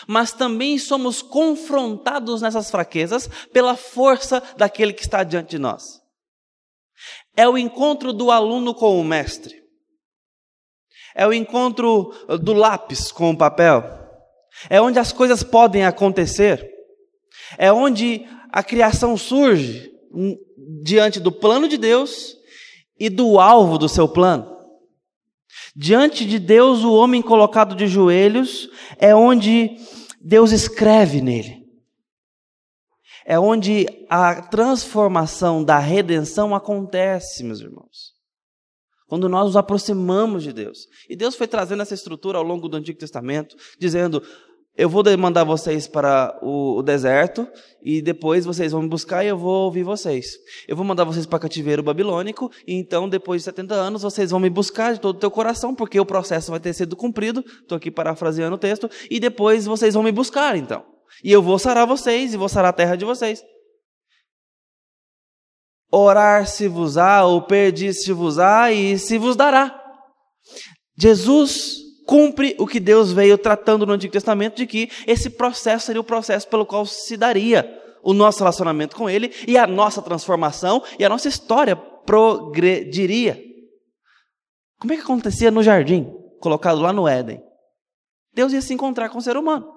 mas 0.06 0.34
também 0.34 0.78
somos 0.78 1.22
confrontados 1.22 2.42
nessas 2.42 2.70
fraquezas 2.70 3.26
pela 3.54 3.74
força 3.74 4.42
daquele 4.58 4.92
que 4.92 5.00
está 5.00 5.24
diante 5.24 5.50
de 5.50 5.58
nós. 5.58 5.98
É 7.34 7.48
o 7.48 7.56
encontro 7.56 8.12
do 8.12 8.30
aluno 8.30 8.74
com 8.74 9.00
o 9.00 9.04
mestre. 9.04 9.62
É 11.14 11.26
o 11.26 11.32
encontro 11.32 12.12
do 12.42 12.52
lápis 12.52 13.10
com 13.10 13.30
o 13.30 13.38
papel. 13.38 13.82
É 14.68 14.78
onde 14.78 14.98
as 14.98 15.10
coisas 15.10 15.42
podem 15.42 15.86
acontecer. 15.86 16.70
É 17.56 17.72
onde 17.72 18.26
a 18.50 18.62
criação 18.62 19.16
surge 19.16 19.92
diante 20.82 21.20
do 21.20 21.30
plano 21.30 21.68
de 21.68 21.76
Deus 21.76 22.36
e 22.98 23.08
do 23.08 23.38
alvo 23.38 23.78
do 23.78 23.88
seu 23.88 24.08
plano. 24.08 24.56
Diante 25.74 26.24
de 26.24 26.38
Deus, 26.38 26.82
o 26.82 26.94
homem 26.94 27.20
colocado 27.20 27.74
de 27.74 27.86
joelhos 27.86 28.68
é 28.98 29.14
onde 29.14 29.76
Deus 30.20 30.50
escreve 30.50 31.20
nele. 31.20 31.66
É 33.26 33.38
onde 33.38 33.86
a 34.08 34.40
transformação 34.42 35.62
da 35.62 35.78
redenção 35.78 36.54
acontece, 36.54 37.44
meus 37.44 37.60
irmãos. 37.60 38.14
Quando 39.06 39.28
nós 39.28 39.46
nos 39.46 39.56
aproximamos 39.56 40.42
de 40.42 40.52
Deus. 40.52 40.86
E 41.08 41.14
Deus 41.14 41.36
foi 41.36 41.46
trazendo 41.46 41.82
essa 41.82 41.94
estrutura 41.94 42.38
ao 42.38 42.44
longo 42.44 42.68
do 42.68 42.76
Antigo 42.76 42.98
Testamento, 42.98 43.56
dizendo: 43.78 44.22
eu 44.76 44.90
vou 44.90 45.02
mandar 45.16 45.42
vocês 45.42 45.88
para 45.88 46.38
o, 46.42 46.82
deserto 46.82 47.48
e 47.82 48.02
depois 48.02 48.44
vocês 48.44 48.72
vão 48.72 48.82
me 48.82 48.88
buscar 48.88 49.24
e 49.24 49.28
eu 49.28 49.38
vou 49.38 49.64
ouvir 49.64 49.82
vocês. 49.82 50.36
Eu 50.68 50.76
vou 50.76 50.84
mandar 50.84 51.04
vocês 51.04 51.24
para 51.24 51.38
cativeiro 51.38 51.82
babilônico 51.82 52.50
e 52.66 52.74
então 52.74 53.08
depois 53.08 53.40
de 53.40 53.46
70 53.46 53.74
anos 53.74 54.02
vocês 54.02 54.30
vão 54.30 54.38
me 54.38 54.50
buscar 54.50 54.92
de 54.92 55.00
todo 55.00 55.16
o 55.16 55.18
teu 55.18 55.30
coração 55.30 55.74
porque 55.74 55.98
o 55.98 56.04
processo 56.04 56.50
vai 56.50 56.60
ter 56.60 56.74
sido 56.74 56.94
cumprido. 56.94 57.42
Estou 57.62 57.76
aqui 57.76 57.90
parafraseando 57.90 58.56
o 58.56 58.58
texto 58.58 58.90
e 59.10 59.18
depois 59.18 59.64
vocês 59.64 59.94
vão 59.94 60.02
me 60.02 60.12
buscar 60.12 60.56
então. 60.56 60.84
E 61.24 61.32
eu 61.32 61.40
vou 61.40 61.58
sarar 61.58 61.86
vocês 61.86 62.34
e 62.34 62.36
vou 62.36 62.48
sarar 62.48 62.68
a 62.68 62.74
terra 62.74 62.96
de 62.96 63.04
vocês. 63.06 63.42
Orar 65.90 66.46
se 66.46 66.68
vos 66.68 66.98
há 66.98 67.24
ou 67.24 67.40
perdir 67.40 67.94
se 67.94 68.12
vos 68.12 68.38
há 68.38 68.70
e 68.70 68.98
se 68.98 69.16
vos 69.16 69.36
dará. 69.36 69.82
Jesus 70.98 71.85
cumpre 72.06 72.54
o 72.58 72.66
que 72.66 72.78
Deus 72.78 73.12
veio 73.12 73.36
tratando 73.36 73.84
no 73.84 73.92
Antigo 73.92 74.12
Testamento 74.12 74.56
de 74.56 74.66
que 74.66 74.88
esse 75.06 75.28
processo 75.28 75.86
seria 75.86 76.00
o 76.00 76.04
processo 76.04 76.48
pelo 76.48 76.64
qual 76.64 76.86
se 76.86 77.16
daria 77.16 77.82
o 78.02 78.14
nosso 78.14 78.38
relacionamento 78.38 78.94
com 78.94 79.10
Ele 79.10 79.32
e 79.46 79.58
a 79.58 79.66
nossa 79.66 80.00
transformação 80.00 80.82
e 80.98 81.04
a 81.04 81.08
nossa 81.08 81.28
história 81.28 81.74
progrediria. 81.74 83.42
Como 84.78 84.92
é 84.92 84.96
que 84.96 85.02
acontecia 85.02 85.50
no 85.50 85.62
jardim, 85.62 86.06
colocado 86.40 86.80
lá 86.80 86.92
no 86.92 87.08
Éden? 87.08 87.42
Deus 88.32 88.52
ia 88.52 88.62
se 88.62 88.72
encontrar 88.72 89.08
com 89.08 89.18
o 89.18 89.22
ser 89.22 89.36
humano. 89.36 89.74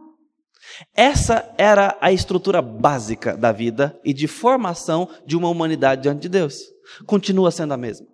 Essa 0.93 1.51
era 1.57 1.97
a 1.99 2.11
estrutura 2.11 2.61
básica 2.61 3.35
da 3.35 3.51
vida 3.51 3.99
e 4.03 4.13
de 4.13 4.27
formação 4.27 5.09
de 5.25 5.35
uma 5.35 5.49
humanidade 5.49 6.03
diante 6.03 6.21
de 6.21 6.29
Deus. 6.29 6.59
Continua 7.07 7.49
sendo 7.49 7.73
a 7.73 7.77
mesma. 7.77 8.05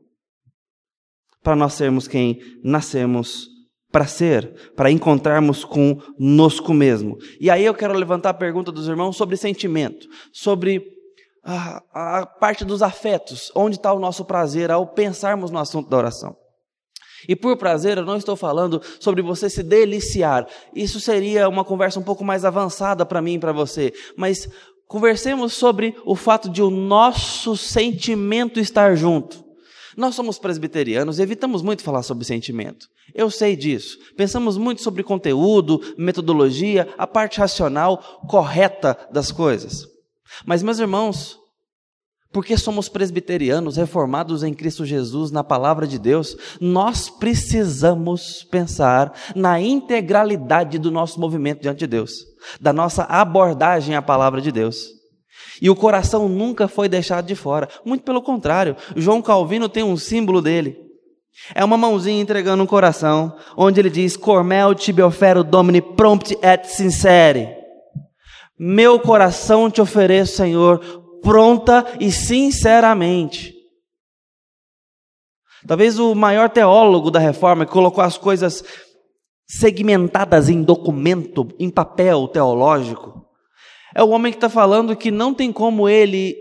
Para 1.42 1.56
nós 1.56 1.74
sermos 1.74 2.08
quem 2.08 2.40
nascemos 2.64 3.55
para 3.96 4.08
ser, 4.08 4.74
para 4.76 4.92
encontrarmos 4.92 5.64
conosco 5.64 6.74
mesmo. 6.74 7.18
E 7.40 7.50
aí 7.50 7.64
eu 7.64 7.74
quero 7.74 7.94
levantar 7.94 8.32
a 8.32 8.34
pergunta 8.34 8.70
dos 8.70 8.90
irmãos 8.90 9.16
sobre 9.16 9.38
sentimento, 9.38 10.06
sobre 10.34 10.84
a, 11.42 11.82
a 11.94 12.26
parte 12.26 12.66
dos 12.66 12.82
afetos, 12.82 13.54
onde 13.56 13.78
está 13.78 13.94
o 13.94 14.00
nosso 14.00 14.26
prazer 14.26 14.70
ao 14.70 14.86
pensarmos 14.86 15.50
no 15.50 15.58
assunto 15.58 15.90
da 15.90 15.96
oração. 15.96 16.36
E 17.26 17.38
por 17.38 17.56
prazer, 17.56 17.98
eu 17.98 18.04
não 18.04 18.18
estou 18.18 18.36
falando 18.36 18.82
sobre 19.00 19.22
você 19.22 19.50
se 19.50 19.64
deliciar. 19.64 20.46
Isso 20.76 21.00
seria 21.00 21.48
uma 21.48 21.64
conversa 21.64 21.98
um 21.98 22.04
pouco 22.04 22.26
mais 22.26 22.44
avançada 22.44 23.06
para 23.06 23.22
mim 23.22 23.36
e 23.36 23.40
para 23.40 23.54
você. 23.54 23.94
Mas 24.18 24.46
conversemos 24.90 25.54
sobre 25.54 25.96
o 26.06 26.18
fato 26.18 26.50
de 26.50 26.62
o 26.62 26.70
nosso 26.70 27.56
sentimento 27.56 28.60
estar 28.60 28.94
junto. 28.98 29.45
Nós 29.96 30.16
somos 30.16 30.38
presbiterianos 30.38 31.20
e 31.20 31.22
evitamos 31.22 31.62
muito 31.62 31.84
falar 31.84 32.04
sobre 32.04 32.26
sentimento. 32.26 32.88
Eu 33.14 33.32
sei 33.32 33.56
disso. 33.56 33.98
Pensamos 34.18 34.58
muito 34.58 34.82
sobre 34.82 35.04
conteúdo, 35.04 35.82
metodologia, 35.98 36.94
a 36.98 37.08
parte 37.08 37.40
racional 37.40 37.98
correta 38.28 38.98
das 39.12 39.32
coisas. 39.32 39.88
Mas, 40.46 40.62
meus 40.62 40.80
irmãos, 40.80 41.40
porque 42.36 42.58
somos 42.58 42.90
presbiterianos, 42.90 43.78
reformados 43.78 44.44
em 44.44 44.54
Cristo 44.54 44.86
Jesus, 44.86 45.32
na 45.32 45.42
palavra 45.42 45.88
de 45.88 45.98
Deus, 45.98 46.36
nós 46.60 47.10
precisamos 47.10 48.44
pensar 48.44 49.14
na 49.34 49.62
integralidade 49.62 50.78
do 50.78 50.92
nosso 50.92 51.18
movimento 51.18 51.62
diante 51.62 51.80
de 51.80 51.88
Deus, 51.88 52.26
da 52.60 52.74
nossa 52.74 53.04
abordagem 53.04 53.96
à 53.96 54.02
palavra 54.02 54.42
de 54.42 54.52
Deus. 54.52 54.95
E 55.62 55.70
o 55.70 55.76
coração 55.76 56.28
nunca 56.28 56.68
foi 56.68 56.90
deixado 56.90 57.26
de 57.26 57.36
fora. 57.36 57.70
Muito 57.84 58.04
pelo 58.04 58.22
contrário, 58.22 58.76
João 58.96 59.22
Calvino 59.22 59.70
tem 59.70 59.84
um 59.84 59.98
símbolo 59.98 60.42
dele. 60.42 60.78
É 61.54 61.64
uma 61.64 61.78
mãozinha 61.78 62.22
entregando 62.22 62.64
um 62.64 62.68
coração, 62.68 63.36
onde 63.58 63.80
ele 63.80 63.90
diz: 63.90 64.16
Cormel 64.16 64.74
tibi 64.74 65.02
ofero 65.02 65.44
domini 65.44 65.82
prompt 65.82 66.38
et 66.42 66.66
sincere. 66.66 67.50
Meu 68.58 69.00
coração 69.00 69.70
te 69.70 69.82
ofereço, 69.82 70.38
Senhor, 70.38 70.80
pronta 71.22 71.86
e 72.00 72.12
sinceramente. 72.12 73.54
Talvez 75.68 76.00
o 76.00 76.16
maior 76.16 76.50
teólogo 76.50 77.12
da 77.12 77.20
reforma 77.20 77.66
que 77.66 77.72
colocou 77.72 78.04
as 78.04 78.18
coisas 78.18 78.64
segmentadas 79.48 80.48
em 80.48 80.64
documento, 80.64 81.48
em 81.60 81.70
papel 81.70 82.28
teológico, 82.28 83.26
é 83.96 84.04
o 84.04 84.10
homem 84.10 84.32
que 84.32 84.38
está 84.38 84.50
falando 84.50 84.96
que 84.96 85.10
não 85.10 85.34
tem 85.34 85.54
como 85.54 85.88
ele 85.88 86.36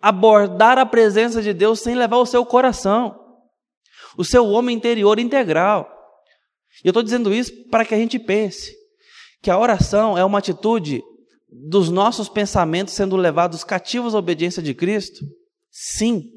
abordar 0.00 0.76
a 0.78 0.84
presença 0.84 1.40
de 1.40 1.54
Deus 1.54 1.80
sem 1.80 1.94
levar 1.94 2.18
o 2.18 2.26
seu 2.26 2.44
coração, 2.44 3.18
o 4.16 4.22
seu 4.22 4.46
homem 4.46 4.76
interior 4.76 5.18
integral. 5.18 5.90
E 6.84 6.88
eu 6.88 6.90
estou 6.90 7.02
dizendo 7.02 7.32
isso 7.32 7.50
para 7.70 7.86
que 7.86 7.94
a 7.94 7.98
gente 7.98 8.18
pense 8.18 8.76
que 9.40 9.50
a 9.50 9.58
oração 9.58 10.18
é 10.18 10.24
uma 10.24 10.38
atitude 10.38 11.02
dos 11.50 11.88
nossos 11.88 12.28
pensamentos 12.28 12.92
sendo 12.92 13.16
levados 13.16 13.64
cativos 13.64 14.14
à 14.14 14.18
obediência 14.18 14.62
de 14.62 14.74
Cristo? 14.74 15.24
Sim. 15.70 16.30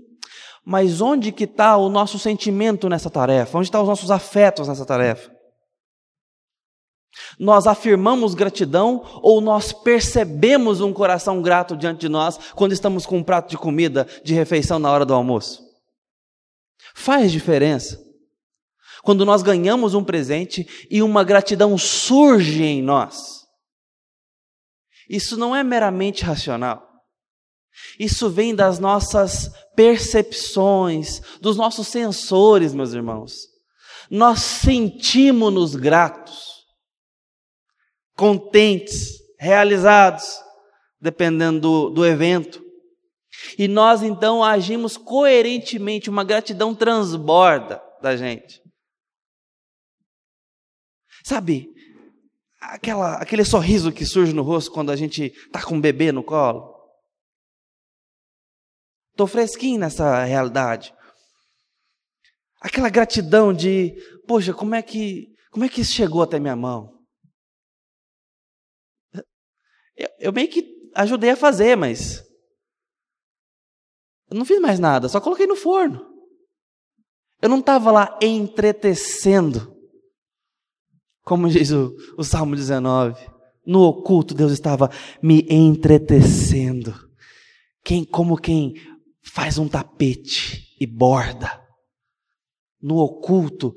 Mas 0.64 1.02
onde 1.02 1.32
que 1.32 1.44
está 1.44 1.76
o 1.76 1.90
nosso 1.90 2.18
sentimento 2.18 2.88
nessa 2.88 3.10
tarefa? 3.10 3.58
Onde 3.58 3.68
estão 3.68 3.82
os 3.82 3.88
nossos 3.88 4.10
afetos 4.10 4.68
nessa 4.68 4.86
tarefa? 4.86 5.35
Nós 7.40 7.68
afirmamos 7.68 8.34
gratidão 8.34 9.02
ou 9.22 9.42
nós 9.42 9.72
percebemos 9.72 10.82
um 10.82 10.94
coração 10.94 11.42
grato 11.42 11.76
diante 11.76 12.02
de 12.02 12.10
nós 12.10 12.38
quando 12.54 12.74
estamos 12.74 13.06
com 13.06 13.18
um 13.18 13.24
prato 13.24 13.50
de 13.50 13.58
comida, 13.58 14.08
de 14.24 14.34
refeição 14.34 14.80
na 14.80 14.92
hora 14.92 15.06
do 15.06 15.14
almoço? 15.14 15.64
Faz 16.94 17.32
diferença. 17.32 18.04
Quando 19.04 19.26
nós 19.26 19.44
ganhamos 19.44 19.94
um 19.94 20.04
presente 20.04 20.68
e 20.90 21.02
uma 21.02 21.24
gratidão 21.24 21.78
surge 21.78 22.64
em 22.64 22.82
nós. 22.82 23.44
Isso 25.10 25.38
não 25.38 25.56
é 25.56 25.64
meramente 25.64 26.24
racional. 26.24 26.84
Isso 28.00 28.30
vem 28.30 28.56
das 28.56 28.80
nossas 28.80 29.52
percepções, 29.76 31.22
dos 31.40 31.58
nossos 31.58 31.88
sensores, 31.88 32.74
meus 32.74 32.94
irmãos. 32.94 33.34
Nós 34.10 34.40
sentimos-nos 34.40 35.76
gratos 35.76 36.45
contentes, 38.16 39.20
realizados, 39.40 40.26
dependendo 41.00 41.60
do, 41.60 41.90
do 41.90 42.06
evento. 42.06 42.64
E 43.58 43.68
nós 43.68 44.02
então 44.02 44.44
agimos 44.44 44.98
coerentemente, 44.98 46.10
uma 46.10 46.24
gratidão 46.24 46.74
transborda 46.74 47.82
da 48.02 48.16
gente. 48.16 48.62
Sabe, 51.24 51.70
aquela, 52.62 53.16
aquele 53.16 53.44
sorriso 53.44 53.92
que 53.92 54.06
surge 54.06 54.34
no 54.34 54.44
rosto 54.44 54.72
quando 54.72 54.92
a 54.92 54.96
gente 54.96 55.26
está 55.26 55.64
com 55.64 55.76
um 55.76 55.82
bebê 55.82 56.12
no 56.12 56.24
colo? 56.24 56.74
Estou 59.12 59.28
fresquinho 59.28 59.80
nessa 59.80 60.24
realidade. 60.24 60.94
Aquela 62.62 62.90
gratidão 62.90 63.54
de, 63.54 63.96
poxa, 64.28 64.54
como 64.54 64.76
é 64.76 64.82
que, 64.82 65.28
como 65.52 65.64
é 65.66 65.70
que 65.70 65.82
isso 65.82 65.94
chegou 65.94 66.22
até 66.22 66.40
minha 66.40 66.56
mão? 66.56 66.95
Eu, 69.96 70.10
eu 70.20 70.34
meio 70.34 70.50
que 70.50 70.90
ajudei 70.94 71.32
a 71.32 71.36
fazer, 71.36 71.76
mas 71.76 72.24
eu 74.30 74.38
não 74.38 74.46
fiz 74.46 74.60
mais 74.60 74.80
nada, 74.80 75.08
só 75.08 75.22
coloquei 75.22 75.48
no 75.48 75.56
forno. 75.56 76.14
Eu 77.42 77.50
não 77.50 77.60
estava 77.60 77.92
lá 77.92 78.18
entretecendo, 78.22 79.76
como 81.24 81.50
diz 81.50 81.72
o, 81.72 81.96
o 82.18 82.24
Salmo 82.24 82.56
19. 82.56 83.36
No 83.66 83.82
oculto, 83.82 84.34
Deus 84.34 84.52
estava 84.52 84.90
me 85.22 85.46
entretecendo. 85.50 86.94
Quem, 87.84 88.04
como 88.04 88.38
quem 88.38 88.76
faz 89.24 89.58
um 89.58 89.68
tapete 89.68 90.76
e 90.80 90.86
borda. 90.86 91.62
No 92.82 92.98
oculto, 92.98 93.76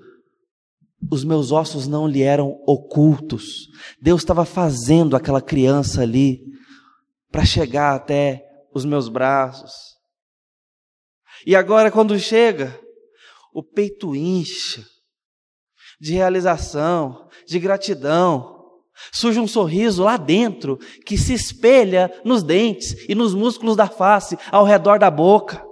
os 1.10 1.24
meus 1.24 1.52
ossos 1.52 1.86
não 1.86 2.08
lhe 2.08 2.22
eram 2.22 2.60
ocultos. 2.66 3.68
Deus 4.00 4.22
estava 4.22 4.44
fazendo 4.44 5.16
aquela 5.16 5.40
criança 5.40 6.02
ali 6.02 6.40
para 7.30 7.44
chegar 7.44 7.94
até 7.94 8.44
os 8.74 8.84
meus 8.84 9.08
braços. 9.08 9.72
E 11.46 11.54
agora, 11.54 11.90
quando 11.90 12.18
chega, 12.18 12.78
o 13.54 13.62
peito 13.62 14.14
incha 14.14 14.84
de 16.00 16.14
realização, 16.14 17.28
de 17.46 17.58
gratidão. 17.58 18.56
Surge 19.12 19.38
um 19.38 19.46
sorriso 19.46 20.02
lá 20.02 20.16
dentro 20.16 20.76
que 21.06 21.16
se 21.16 21.32
espelha 21.32 22.12
nos 22.24 22.42
dentes 22.42 23.08
e 23.08 23.14
nos 23.14 23.34
músculos 23.34 23.76
da 23.76 23.86
face, 23.86 24.36
ao 24.50 24.64
redor 24.64 24.98
da 24.98 25.10
boca. 25.10 25.64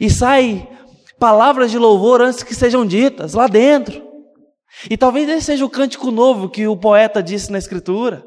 E 0.00 0.08
sai 0.08 0.68
palavras 1.22 1.70
de 1.70 1.78
louvor 1.78 2.20
antes 2.20 2.42
que 2.42 2.52
sejam 2.52 2.84
ditas, 2.84 3.34
lá 3.34 3.46
dentro. 3.46 4.04
E 4.90 4.96
talvez 4.96 5.28
esse 5.28 5.46
seja 5.46 5.64
o 5.64 5.70
cântico 5.70 6.10
novo 6.10 6.50
que 6.50 6.66
o 6.66 6.76
poeta 6.76 7.22
disse 7.22 7.52
na 7.52 7.58
Escritura. 7.58 8.24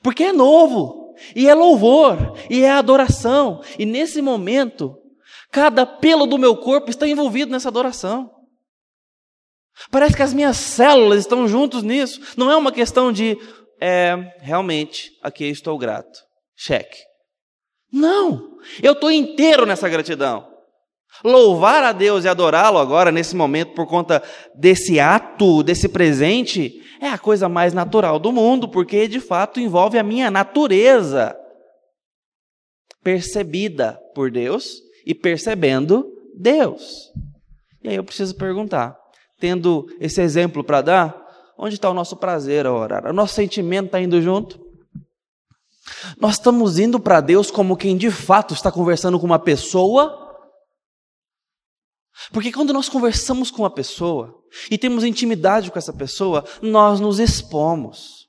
Porque 0.00 0.22
é 0.22 0.32
novo, 0.32 1.16
e 1.34 1.48
é 1.48 1.54
louvor, 1.54 2.38
e 2.48 2.62
é 2.62 2.70
adoração. 2.70 3.60
E 3.76 3.84
nesse 3.84 4.22
momento, 4.22 4.96
cada 5.50 5.84
pelo 5.84 6.28
do 6.28 6.38
meu 6.38 6.56
corpo 6.56 6.90
está 6.90 7.08
envolvido 7.08 7.50
nessa 7.50 7.70
adoração. 7.70 8.30
Parece 9.90 10.14
que 10.14 10.22
as 10.22 10.32
minhas 10.32 10.58
células 10.58 11.18
estão 11.18 11.48
juntos 11.48 11.82
nisso. 11.82 12.20
Não 12.36 12.52
é 12.52 12.56
uma 12.56 12.70
questão 12.70 13.10
de, 13.10 13.36
é, 13.80 14.14
realmente, 14.38 15.10
aqui 15.20 15.46
estou 15.46 15.76
grato. 15.76 16.20
Cheque. 16.54 16.98
Não, 17.92 18.58
eu 18.80 18.92
estou 18.92 19.10
inteiro 19.10 19.66
nessa 19.66 19.88
gratidão. 19.88 20.47
Louvar 21.24 21.82
a 21.82 21.92
Deus 21.92 22.24
e 22.24 22.28
adorá-lo 22.28 22.78
agora, 22.78 23.10
nesse 23.10 23.34
momento, 23.34 23.74
por 23.74 23.86
conta 23.86 24.22
desse 24.54 25.00
ato, 25.00 25.62
desse 25.62 25.88
presente, 25.88 26.80
é 27.00 27.08
a 27.08 27.18
coisa 27.18 27.48
mais 27.48 27.72
natural 27.72 28.18
do 28.18 28.32
mundo, 28.32 28.68
porque 28.68 29.08
de 29.08 29.20
fato 29.20 29.60
envolve 29.60 29.98
a 29.98 30.02
minha 30.02 30.30
natureza 30.30 31.36
percebida 33.02 33.98
por 34.14 34.30
Deus 34.30 34.82
e 35.06 35.14
percebendo 35.14 36.06
Deus. 36.36 37.10
E 37.82 37.88
aí 37.88 37.96
eu 37.96 38.04
preciso 38.04 38.34
perguntar: 38.36 38.96
tendo 39.40 39.86
esse 40.00 40.20
exemplo 40.20 40.62
para 40.62 40.82
dar, 40.82 41.26
onde 41.56 41.74
está 41.74 41.90
o 41.90 41.94
nosso 41.94 42.16
prazer 42.16 42.66
a 42.66 42.72
orar? 42.72 43.06
O 43.06 43.12
nosso 43.12 43.34
sentimento 43.34 43.86
está 43.86 44.00
indo 44.00 44.20
junto? 44.20 44.60
Nós 46.20 46.34
estamos 46.34 46.78
indo 46.78 47.00
para 47.00 47.20
Deus 47.20 47.50
como 47.50 47.76
quem 47.76 47.96
de 47.96 48.10
fato 48.10 48.54
está 48.54 48.70
conversando 48.70 49.18
com 49.18 49.26
uma 49.26 49.38
pessoa? 49.38 50.27
Porque 52.32 52.52
quando 52.52 52.72
nós 52.72 52.88
conversamos 52.88 53.50
com 53.50 53.62
uma 53.62 53.70
pessoa 53.70 54.34
e 54.70 54.76
temos 54.76 55.04
intimidade 55.04 55.70
com 55.70 55.78
essa 55.78 55.92
pessoa, 55.92 56.44
nós 56.60 57.00
nos 57.00 57.18
expomos. 57.18 58.26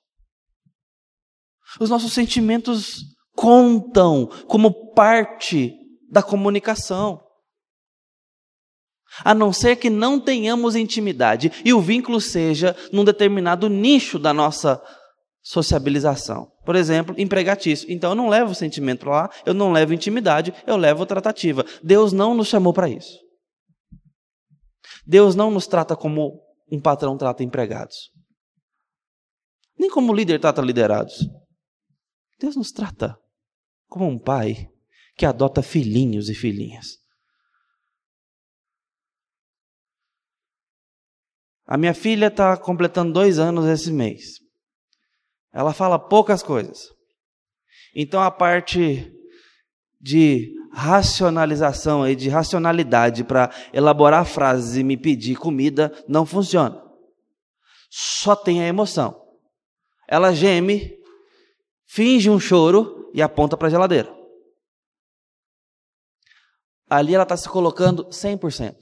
Os 1.79 1.89
nossos 1.89 2.13
sentimentos 2.13 2.97
contam 3.35 4.27
como 4.47 4.93
parte 4.93 5.73
da 6.09 6.21
comunicação 6.21 7.21
a 9.23 9.33
não 9.33 9.51
ser 9.51 9.75
que 9.75 9.89
não 9.89 10.19
tenhamos 10.19 10.75
intimidade 10.75 11.51
e 11.65 11.73
o 11.73 11.81
vínculo 11.81 12.21
seja 12.21 12.75
num 12.91 13.03
determinado 13.03 13.67
nicho 13.67 14.19
da 14.19 14.33
nossa 14.33 14.81
sociabilização. 15.41 16.51
Por 16.65 16.75
exemplo, 16.75 17.15
empregatício. 17.17 17.91
Então 17.91 18.11
eu 18.11 18.15
não 18.15 18.29
levo 18.29 18.53
sentimento 18.53 19.09
lá, 19.09 19.29
eu 19.45 19.53
não 19.53 19.71
levo 19.71 19.93
intimidade, 19.93 20.53
eu 20.67 20.77
levo 20.77 21.05
tratativa. 21.05 21.65
Deus 21.83 22.13
não 22.13 22.35
nos 22.35 22.47
chamou 22.47 22.73
para 22.73 22.89
isso. 22.89 23.28
Deus 25.09 25.33
não 25.33 25.49
nos 25.49 25.65
trata 25.65 25.95
como 25.95 26.39
um 26.71 26.79
patrão 26.79 27.17
trata 27.17 27.43
empregados. 27.43 28.11
Nem 29.75 29.89
como 29.89 30.13
líder 30.13 30.39
trata 30.39 30.61
liderados. 30.61 31.27
Deus 32.37 32.55
nos 32.55 32.71
trata 32.71 33.19
como 33.87 34.05
um 34.05 34.19
pai 34.19 34.69
que 35.17 35.25
adota 35.25 35.63
filhinhos 35.63 36.29
e 36.29 36.35
filhinhas. 36.35 36.99
A 41.65 41.75
minha 41.75 41.95
filha 41.95 42.27
está 42.27 42.55
completando 42.55 43.11
dois 43.11 43.39
anos 43.39 43.65
esse 43.65 43.91
mês. 43.91 44.39
Ela 45.51 45.73
fala 45.73 45.97
poucas 45.97 46.43
coisas. 46.43 46.87
Então 47.95 48.21
a 48.21 48.29
parte 48.29 49.11
de 49.99 50.53
racionalização 50.71 52.07
e 52.07 52.15
de 52.15 52.29
racionalidade 52.29 53.23
para 53.23 53.51
elaborar 53.73 54.25
frases 54.25 54.77
e 54.77 54.83
me 54.83 54.97
pedir 54.97 55.35
comida 55.35 55.91
não 56.07 56.25
funciona. 56.25 56.81
Só 57.89 58.35
tem 58.35 58.61
a 58.61 58.67
emoção. 58.67 59.19
Ela 60.07 60.33
geme, 60.33 60.97
finge 61.87 62.29
um 62.29 62.39
choro 62.39 63.09
e 63.13 63.21
aponta 63.21 63.57
para 63.57 63.67
a 63.67 63.71
geladeira. 63.71 64.13
Ali 66.89 67.13
ela 67.13 67.23
está 67.23 67.37
se 67.37 67.47
colocando 67.47 68.05
100%. 68.09 68.75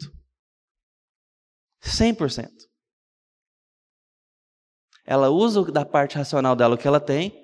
100% 1.83 2.67
ela 5.07 5.29
usa 5.29 5.63
da 5.71 5.85
parte 5.85 6.17
racional 6.17 6.53
dela 6.53 6.75
o 6.75 6.77
que 6.77 6.85
ela 6.85 6.99
tem, 6.99 7.41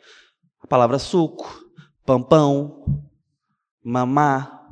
a 0.62 0.68
palavra 0.68 1.00
suco, 1.00 1.50
pampão, 2.06 2.84
mamar, 3.84 4.68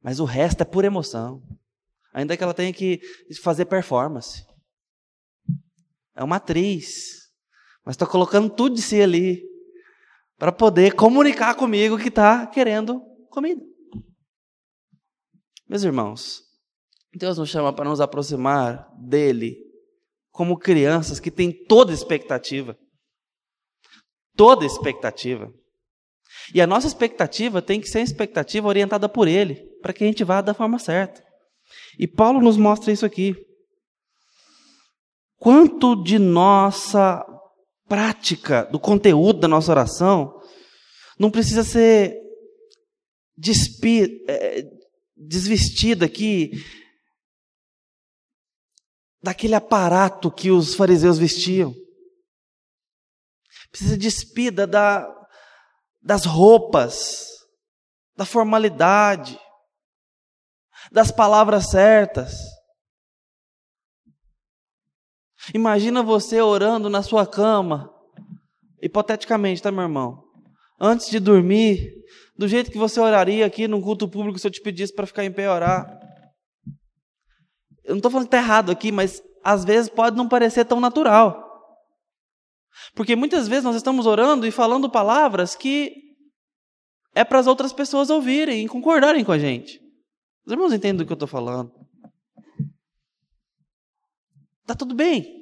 mas 0.00 0.20
o 0.20 0.24
resto 0.24 0.62
é 0.62 0.64
pura 0.64 0.86
emoção. 0.86 1.42
Ainda 2.12 2.36
que 2.36 2.42
ela 2.42 2.54
tenha 2.54 2.72
que 2.72 3.00
fazer 3.42 3.66
performance. 3.66 4.46
É 6.14 6.24
uma 6.24 6.36
atriz, 6.36 7.30
mas 7.84 7.94
está 7.94 8.06
colocando 8.06 8.48
tudo 8.50 8.74
de 8.74 8.82
si 8.82 9.00
ali 9.00 9.42
para 10.36 10.52
poder 10.52 10.94
comunicar 10.94 11.54
comigo 11.54 11.98
que 11.98 12.08
está 12.08 12.46
querendo 12.46 13.00
comida. 13.28 13.62
Meus 15.68 15.82
irmãos, 15.82 16.42
Deus 17.14 17.36
nos 17.36 17.50
chama 17.50 17.72
para 17.72 17.88
nos 17.88 18.00
aproximar 18.00 18.88
dele 18.96 19.56
como 20.30 20.58
crianças 20.58 21.18
que 21.20 21.30
têm 21.30 21.52
toda 21.66 21.92
expectativa. 21.92 22.78
Toda 24.34 24.64
expectativa. 24.64 25.52
E 26.54 26.60
a 26.60 26.66
nossa 26.66 26.86
expectativa 26.86 27.60
tem 27.60 27.80
que 27.80 27.88
ser 27.88 27.98
uma 27.98 28.04
expectativa 28.04 28.68
orientada 28.68 29.08
por 29.08 29.28
Ele, 29.28 29.56
para 29.82 29.92
que 29.92 30.04
a 30.04 30.06
gente 30.06 30.24
vá 30.24 30.40
da 30.40 30.54
forma 30.54 30.78
certa. 30.78 31.22
E 31.98 32.06
Paulo 32.06 32.40
nos 32.40 32.56
mostra 32.56 32.92
isso 32.92 33.04
aqui. 33.04 33.34
Quanto 35.36 36.02
de 36.02 36.18
nossa 36.18 37.24
prática, 37.86 38.64
do 38.64 38.78
conteúdo 38.78 39.40
da 39.40 39.48
nossa 39.48 39.70
oração, 39.70 40.34
não 41.18 41.30
precisa 41.30 41.64
ser 41.64 42.16
despi, 43.36 44.24
é, 44.28 44.62
desvestida 45.16 46.06
aqui 46.06 46.52
daquele 49.22 49.54
aparato 49.54 50.30
que 50.30 50.50
os 50.50 50.74
fariseus 50.74 51.18
vestiam. 51.18 51.74
Precisa 53.70 53.98
despida 53.98 54.66
da, 54.66 55.06
das 56.00 56.24
roupas, 56.24 57.28
da 58.16 58.24
formalidade, 58.24 59.38
das 60.90 61.10
palavras 61.10 61.70
certas. 61.70 62.34
Imagina 65.54 66.02
você 66.02 66.40
orando 66.40 66.90
na 66.90 67.02
sua 67.02 67.26
cama, 67.26 67.92
hipoteticamente, 68.82 69.62
tá, 69.62 69.70
meu 69.70 69.82
irmão? 69.82 70.22
Antes 70.80 71.10
de 71.10 71.18
dormir, 71.18 71.92
do 72.36 72.46
jeito 72.46 72.70
que 72.70 72.78
você 72.78 73.00
oraria 73.00 73.44
aqui 73.44 73.66
num 73.66 73.80
culto 73.80 74.08
público 74.08 74.38
se 74.38 74.46
eu 74.46 74.50
te 74.50 74.60
pedisse 74.60 74.94
para 74.94 75.06
ficar 75.06 75.24
em 75.24 75.32
pé 75.32 75.44
e 75.44 75.48
orar. 75.48 75.98
Eu 77.84 77.90
não 77.90 77.96
estou 77.96 78.10
falando 78.10 78.28
que 78.28 78.36
está 78.36 78.44
errado 78.44 78.70
aqui, 78.70 78.92
mas 78.92 79.22
às 79.42 79.64
vezes 79.64 79.88
pode 79.88 80.16
não 80.16 80.28
parecer 80.28 80.64
tão 80.64 80.78
natural. 80.78 81.47
Porque 82.94 83.14
muitas 83.16 83.48
vezes 83.48 83.64
nós 83.64 83.76
estamos 83.76 84.06
orando 84.06 84.46
e 84.46 84.50
falando 84.50 84.90
palavras 84.90 85.54
que 85.54 85.92
é 87.14 87.24
para 87.24 87.38
as 87.38 87.46
outras 87.46 87.72
pessoas 87.72 88.10
ouvirem 88.10 88.64
e 88.64 88.68
concordarem 88.68 89.24
com 89.24 89.32
a 89.32 89.38
gente. 89.38 89.80
Os 90.46 90.52
irmãos 90.52 90.72
entendem 90.72 90.98
do 90.98 91.06
que 91.06 91.12
eu 91.12 91.14
estou 91.14 91.28
falando. 91.28 91.72
Está 94.62 94.74
tudo 94.74 94.94
bem. 94.94 95.38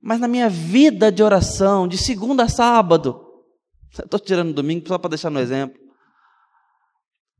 Mas 0.00 0.20
na 0.20 0.28
minha 0.28 0.48
vida 0.48 1.10
de 1.10 1.22
oração, 1.22 1.88
de 1.88 1.98
segunda 1.98 2.44
a 2.44 2.48
sábado, 2.48 3.44
estou 3.90 4.20
tirando 4.20 4.54
domingo 4.54 4.86
só 4.86 4.98
para 4.98 5.10
deixar 5.10 5.30
no 5.30 5.40
exemplo. 5.40 5.78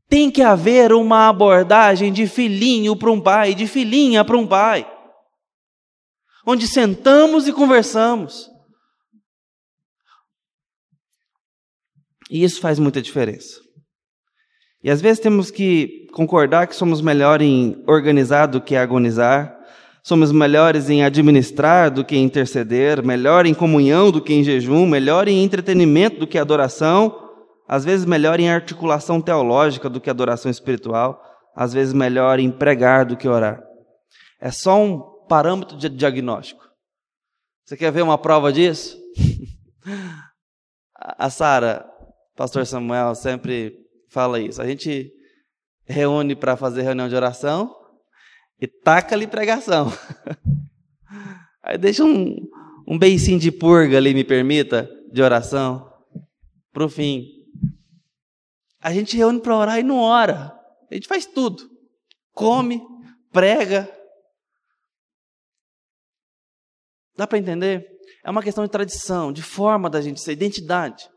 Tem 0.07 0.31
que 0.31 0.41
haver 0.41 0.91
uma 0.91 1.29
abordagem 1.29 2.11
de 2.11 2.27
filhinho 2.27 2.95
para 2.95 3.11
um 3.11 3.21
pai, 3.21 3.53
de 3.53 3.67
filhinha 3.67 4.25
para 4.25 4.37
um 4.37 4.47
pai, 4.47 4.91
onde 6.45 6.67
sentamos 6.67 7.47
e 7.47 7.53
conversamos. 7.53 8.48
E 12.29 12.43
isso 12.43 12.61
faz 12.61 12.79
muita 12.79 13.01
diferença. 13.01 13.59
E 14.83 14.89
às 14.89 15.01
vezes 15.01 15.19
temos 15.19 15.51
que 15.51 16.07
concordar 16.13 16.67
que 16.67 16.75
somos 16.75 17.01
melhor 17.01 17.41
em 17.41 17.83
organizar 17.87 18.45
do 18.45 18.61
que 18.61 18.75
agonizar, 18.75 19.57
somos 20.03 20.31
melhores 20.31 20.89
em 20.89 21.03
administrar 21.03 21.91
do 21.91 22.05
que 22.05 22.15
em 22.15 22.23
interceder, 22.23 23.03
melhor 23.03 23.45
em 23.45 23.53
comunhão 23.53 24.11
do 24.11 24.21
que 24.21 24.33
em 24.33 24.43
jejum, 24.43 24.85
melhor 24.85 25.27
em 25.27 25.43
entretenimento 25.43 26.19
do 26.19 26.27
que 26.27 26.37
adoração 26.37 27.29
às 27.69 27.85
vezes 27.85 28.03
melhor 28.03 28.39
em 28.39 28.49
articulação 28.49 29.21
teológica 29.21 29.87
do 29.87 30.01
que 30.01 30.09
adoração 30.09 30.49
espiritual, 30.49 31.21
às 31.55 31.71
vezes 31.71 31.93
melhor 31.93 32.39
em 32.39 32.49
pregar 32.49 33.05
do 33.05 33.15
que 33.15 33.27
orar. 33.27 33.61
É 34.41 34.49
só 34.49 34.83
um 34.83 34.99
parâmetro 35.27 35.77
de 35.77 35.87
diagnóstico. 35.87 36.67
Você 37.63 37.77
quer 37.77 37.91
ver 37.91 38.01
uma 38.01 38.17
prova 38.17 38.51
disso? 38.51 38.97
A 40.97 41.29
Sara, 41.29 41.85
pastor 42.39 42.65
Samuel, 42.65 43.13
sempre 43.15 43.85
fala 44.07 44.39
isso. 44.39 44.61
A 44.61 44.65
gente 44.65 45.11
reúne 45.83 46.37
para 46.37 46.55
fazer 46.55 46.83
reunião 46.83 47.09
de 47.09 47.13
oração 47.13 47.75
e 48.61 48.65
taca 48.65 49.13
ali 49.13 49.27
pregação. 49.27 49.87
Aí 51.61 51.77
deixa 51.77 52.01
um, 52.05 52.37
um 52.87 52.97
beicinho 52.97 53.37
de 53.37 53.51
purga 53.51 53.97
ali, 53.97 54.13
me 54.13 54.23
permita, 54.23 54.89
de 55.11 55.21
oração, 55.21 55.85
para 56.71 56.85
o 56.85 56.87
fim. 56.87 57.25
A 58.79 58.93
gente 58.93 59.17
reúne 59.17 59.41
para 59.41 59.57
orar 59.57 59.77
e 59.77 59.83
não 59.83 59.97
ora. 59.97 60.57
A 60.89 60.93
gente 60.93 61.09
faz 61.09 61.25
tudo. 61.25 61.69
Come, 62.31 62.81
prega. 63.33 63.93
Dá 67.17 67.27
para 67.27 67.37
entender? 67.37 67.85
É 68.23 68.31
uma 68.31 68.41
questão 68.41 68.63
de 68.63 68.71
tradição, 68.71 69.33
de 69.33 69.41
forma 69.41 69.89
da 69.89 69.99
gente 69.99 70.21
ser, 70.21 70.31
identidade. 70.31 71.09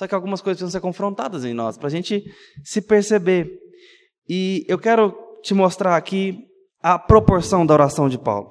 Só 0.00 0.08
que 0.08 0.14
algumas 0.14 0.40
coisas 0.40 0.56
precisam 0.58 0.70
ser 0.70 0.80
confrontadas 0.80 1.44
em 1.44 1.52
nós, 1.52 1.76
para 1.76 1.88
a 1.88 1.90
gente 1.90 2.24
se 2.64 2.80
perceber. 2.80 3.50
E 4.26 4.64
eu 4.66 4.78
quero 4.78 5.14
te 5.42 5.52
mostrar 5.52 5.94
aqui 5.94 6.38
a 6.82 6.98
proporção 6.98 7.66
da 7.66 7.74
oração 7.74 8.08
de 8.08 8.16
Paulo. 8.16 8.50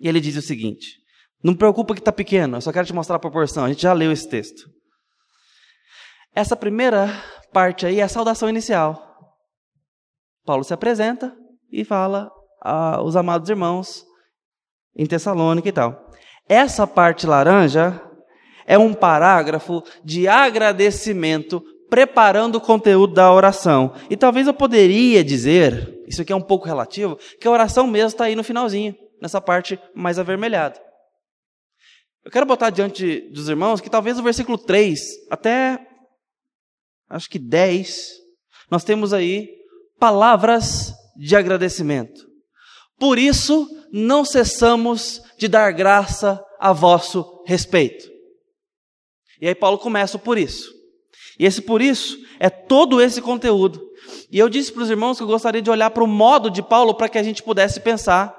E 0.00 0.08
ele 0.08 0.18
diz 0.18 0.34
o 0.34 0.40
seguinte: 0.40 0.96
não 1.44 1.54
preocupa 1.54 1.92
que 1.92 2.00
está 2.00 2.10
pequeno, 2.10 2.56
eu 2.56 2.62
só 2.62 2.72
quero 2.72 2.86
te 2.86 2.94
mostrar 2.94 3.16
a 3.16 3.18
proporção. 3.18 3.66
A 3.66 3.68
gente 3.68 3.82
já 3.82 3.92
leu 3.92 4.10
esse 4.10 4.26
texto. 4.30 4.62
Essa 6.34 6.56
primeira 6.56 7.06
parte 7.52 7.84
aí 7.84 8.00
é 8.00 8.04
a 8.04 8.08
saudação 8.08 8.48
inicial. 8.48 8.98
Paulo 10.42 10.64
se 10.64 10.72
apresenta 10.72 11.36
e 11.70 11.84
fala 11.84 12.30
aos 12.62 13.14
amados 13.14 13.50
irmãos 13.50 14.06
em 14.96 15.04
Tessalônica 15.04 15.68
e 15.68 15.72
tal. 15.72 16.10
Essa 16.48 16.86
parte 16.86 17.26
laranja 17.26 18.05
é 18.66 18.76
um 18.78 18.92
parágrafo 18.92 19.82
de 20.04 20.26
agradecimento 20.26 21.62
preparando 21.88 22.56
o 22.56 22.60
conteúdo 22.60 23.14
da 23.14 23.32
oração. 23.32 23.94
E 24.10 24.16
talvez 24.16 24.46
eu 24.46 24.54
poderia 24.54 25.22
dizer, 25.22 26.02
isso 26.06 26.22
aqui 26.22 26.32
é 26.32 26.36
um 26.36 26.42
pouco 26.42 26.66
relativo, 26.66 27.16
que 27.40 27.46
a 27.46 27.50
oração 27.50 27.86
mesmo 27.86 28.08
está 28.08 28.24
aí 28.24 28.34
no 28.34 28.44
finalzinho, 28.44 28.94
nessa 29.20 29.40
parte 29.40 29.78
mais 29.94 30.18
avermelhada. 30.18 30.80
Eu 32.24 32.30
quero 32.30 32.44
botar 32.44 32.70
diante 32.70 33.20
dos 33.30 33.48
irmãos 33.48 33.80
que 33.80 33.88
talvez 33.88 34.18
o 34.18 34.22
versículo 34.22 34.58
3 34.58 35.00
até 35.30 35.78
acho 37.08 37.30
que 37.30 37.38
10, 37.38 37.96
nós 38.68 38.82
temos 38.82 39.12
aí 39.12 39.48
palavras 39.98 40.92
de 41.16 41.36
agradecimento. 41.36 42.26
Por 42.98 43.16
isso, 43.16 43.68
não 43.92 44.24
cessamos 44.24 45.22
de 45.38 45.46
dar 45.46 45.70
graça 45.70 46.42
a 46.58 46.72
vosso 46.72 47.44
respeito. 47.46 48.15
E 49.40 49.48
aí 49.48 49.54
Paulo 49.54 49.78
começa 49.78 50.18
por 50.18 50.38
isso. 50.38 50.74
E 51.38 51.44
esse 51.44 51.60
por 51.60 51.82
isso 51.82 52.18
é 52.38 52.48
todo 52.48 53.00
esse 53.00 53.20
conteúdo. 53.20 53.86
E 54.30 54.38
eu 54.38 54.48
disse 54.48 54.72
para 54.72 54.82
os 54.82 54.90
irmãos 54.90 55.16
que 55.16 55.22
eu 55.22 55.26
gostaria 55.26 55.62
de 55.62 55.70
olhar 55.70 55.90
para 55.90 56.04
o 56.04 56.06
modo 56.06 56.50
de 56.50 56.62
Paulo 56.62 56.94
para 56.94 57.08
que 57.08 57.18
a 57.18 57.22
gente 57.22 57.42
pudesse 57.42 57.80
pensar, 57.80 58.36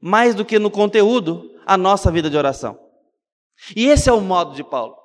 mais 0.00 0.34
do 0.34 0.44
que 0.44 0.58
no 0.58 0.70
conteúdo, 0.70 1.50
a 1.66 1.76
nossa 1.76 2.10
vida 2.10 2.30
de 2.30 2.36
oração. 2.36 2.78
E 3.74 3.86
esse 3.86 4.08
é 4.08 4.12
o 4.12 4.20
modo 4.20 4.54
de 4.54 4.62
Paulo. 4.62 4.96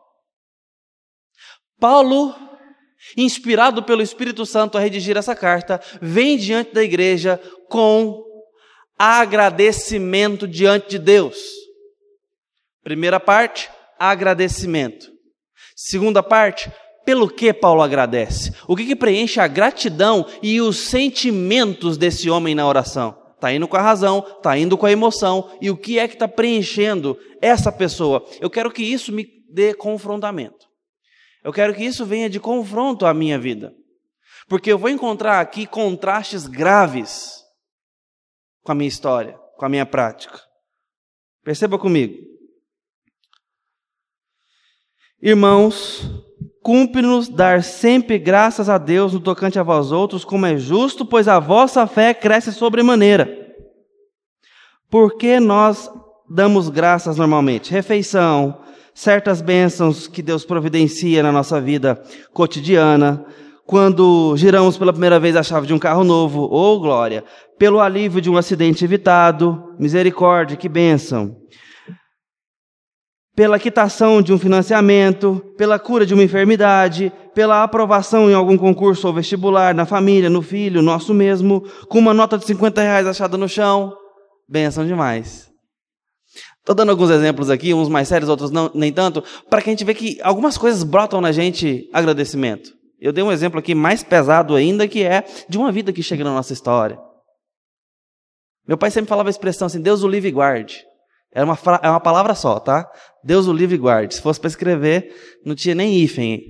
Paulo, 1.79 2.33
inspirado 3.17 3.83
pelo 3.83 4.01
Espírito 4.01 4.45
Santo 4.45 4.77
a 4.77 4.81
redigir 4.81 5.17
essa 5.17 5.35
carta, 5.35 5.81
vem 6.01 6.37
diante 6.37 6.73
da 6.73 6.83
igreja 6.83 7.41
com 7.67 8.23
agradecimento 8.97 10.47
diante 10.47 10.91
de 10.91 10.99
Deus. 10.99 11.37
Primeira 12.83 13.19
parte, 13.19 13.69
agradecimento. 14.11 15.11
Segunda 15.75 16.21
parte, 16.21 16.71
pelo 17.05 17.29
que 17.29 17.53
Paulo 17.53 17.81
agradece? 17.81 18.53
O 18.67 18.75
que, 18.75 18.85
que 18.85 18.95
preenche 18.95 19.39
a 19.39 19.47
gratidão 19.47 20.25
e 20.41 20.61
os 20.61 20.77
sentimentos 20.77 21.97
desse 21.97 22.29
homem 22.29 22.53
na 22.53 22.67
oração? 22.67 23.17
Está 23.35 23.53
indo 23.53 23.67
com 23.67 23.75
a 23.75 23.81
razão, 23.81 24.19
está 24.37 24.57
indo 24.57 24.77
com 24.77 24.85
a 24.85 24.91
emoção, 24.91 25.51
e 25.61 25.69
o 25.69 25.75
que 25.75 25.99
é 25.99 26.07
que 26.07 26.13
está 26.13 26.27
preenchendo 26.27 27.17
essa 27.41 27.71
pessoa? 27.71 28.25
Eu 28.39 28.49
quero 28.49 28.71
que 28.71 28.83
isso 28.83 29.11
me 29.11 29.27
dê 29.49 29.73
confrontamento. 29.73 30.65
Eu 31.43 31.51
quero 31.51 31.73
que 31.73 31.83
isso 31.83 32.05
venha 32.05 32.29
de 32.29 32.39
confronto 32.39 33.05
à 33.05 33.13
minha 33.13 33.37
vida. 33.37 33.73
Porque 34.47 34.71
eu 34.71 34.77
vou 34.77 34.89
encontrar 34.89 35.41
aqui 35.41 35.65
contrastes 35.65 36.47
graves 36.47 37.41
com 38.63 38.71
a 38.71 38.75
minha 38.75 38.87
história, 38.87 39.37
com 39.57 39.65
a 39.65 39.69
minha 39.69 39.85
prática. 39.85 40.39
Perceba 41.43 41.77
comigo. 41.77 42.32
Irmãos, 45.25 46.05
cumpre-nos 46.61 47.29
dar 47.29 47.63
sempre 47.63 48.19
graças 48.19 48.67
a 48.67 48.77
Deus 48.77 49.13
no 49.13 49.21
tocante 49.21 49.57
a 49.57 49.63
vós 49.63 49.89
outros, 49.89 50.25
como 50.25 50.45
é 50.45 50.57
justo, 50.57 51.05
pois 51.05 51.29
a 51.29 51.39
vossa 51.39 51.87
fé 51.87 52.13
cresce 52.13 52.51
sobremaneira. 52.51 53.33
Porque 54.91 55.39
nós 55.39 55.89
damos 56.29 56.67
graças 56.67 57.15
normalmente? 57.15 57.71
Refeição, 57.71 58.57
certas 58.93 59.41
bênçãos 59.41 60.07
que 60.07 60.21
Deus 60.21 60.43
providencia 60.43 61.23
na 61.23 61.31
nossa 61.31 61.61
vida 61.61 62.03
cotidiana, 62.33 63.25
quando 63.65 64.35
giramos 64.35 64.77
pela 64.77 64.91
primeira 64.91 65.21
vez 65.21 65.37
a 65.37 65.43
chave 65.43 65.67
de 65.67 65.73
um 65.73 65.79
carro 65.79 66.03
novo, 66.03 66.41
ou 66.41 66.75
oh, 66.75 66.79
glória, 66.81 67.23
pelo 67.57 67.79
alívio 67.79 68.19
de 68.19 68.29
um 68.29 68.35
acidente 68.35 68.83
evitado, 68.83 69.73
misericórdia, 69.79 70.57
que 70.57 70.67
bênção 70.67 71.37
pela 73.35 73.57
quitação 73.57 74.21
de 74.21 74.31
um 74.31 74.37
financiamento, 74.37 75.41
pela 75.57 75.79
cura 75.79 76.05
de 76.05 76.13
uma 76.13 76.23
enfermidade, 76.23 77.11
pela 77.33 77.63
aprovação 77.63 78.29
em 78.29 78.33
algum 78.33 78.57
concurso 78.57 79.07
ou 79.07 79.13
vestibular, 79.13 79.73
na 79.73 79.85
família, 79.85 80.29
no 80.29 80.41
filho, 80.41 80.81
nosso 80.81 81.13
mesmo, 81.13 81.61
com 81.89 81.97
uma 81.97 82.13
nota 82.13 82.37
de 82.37 82.45
50 82.45 82.81
reais 82.81 83.07
achada 83.07 83.37
no 83.37 83.49
chão. 83.49 83.93
Benção 84.47 84.85
demais. 84.85 85.51
Estou 86.59 86.75
dando 86.75 86.91
alguns 86.91 87.09
exemplos 87.09 87.49
aqui, 87.49 87.73
uns 87.73 87.89
mais 87.89 88.07
sérios, 88.07 88.29
outros 88.29 88.51
não, 88.51 88.71
nem 88.73 88.91
tanto, 88.91 89.23
para 89.49 89.61
que 89.61 89.69
a 89.69 89.73
gente 89.73 89.83
vê 89.83 89.93
que 89.93 90.19
algumas 90.21 90.57
coisas 90.57 90.83
brotam 90.83 91.19
na 91.19 91.31
gente 91.31 91.89
agradecimento. 91.91 92.71
Eu 92.99 93.11
dei 93.11 93.23
um 93.23 93.31
exemplo 93.31 93.59
aqui 93.59 93.75
mais 93.75 94.01
pesado 94.01 94.55
ainda, 94.55 94.87
que 94.87 95.03
é 95.03 95.25
de 95.49 95.57
uma 95.57 95.71
vida 95.71 95.91
que 95.91 96.01
chega 96.01 96.23
na 96.23 96.33
nossa 96.33 96.53
história. 96.53 96.97
Meu 98.65 98.77
pai 98.77 98.91
sempre 98.91 99.09
falava 99.09 99.27
a 99.27 99.31
expressão 99.31 99.65
assim: 99.65 99.81
Deus 99.81 100.03
o 100.03 100.07
livre 100.07 100.29
e 100.29 100.31
guarde. 100.31 100.85
É 101.33 101.43
uma, 101.43 101.57
é 101.81 101.89
uma 101.89 101.99
palavra 101.99 102.35
só, 102.35 102.59
tá? 102.59 102.89
Deus 103.23 103.47
o 103.47 103.53
livre 103.53 103.75
e 103.75 103.79
guarde. 103.79 104.15
Se 104.15 104.21
fosse 104.21 104.39
para 104.39 104.49
escrever, 104.49 105.13
não 105.45 105.55
tinha 105.55 105.73
nem 105.73 105.95
hífen. 105.95 106.41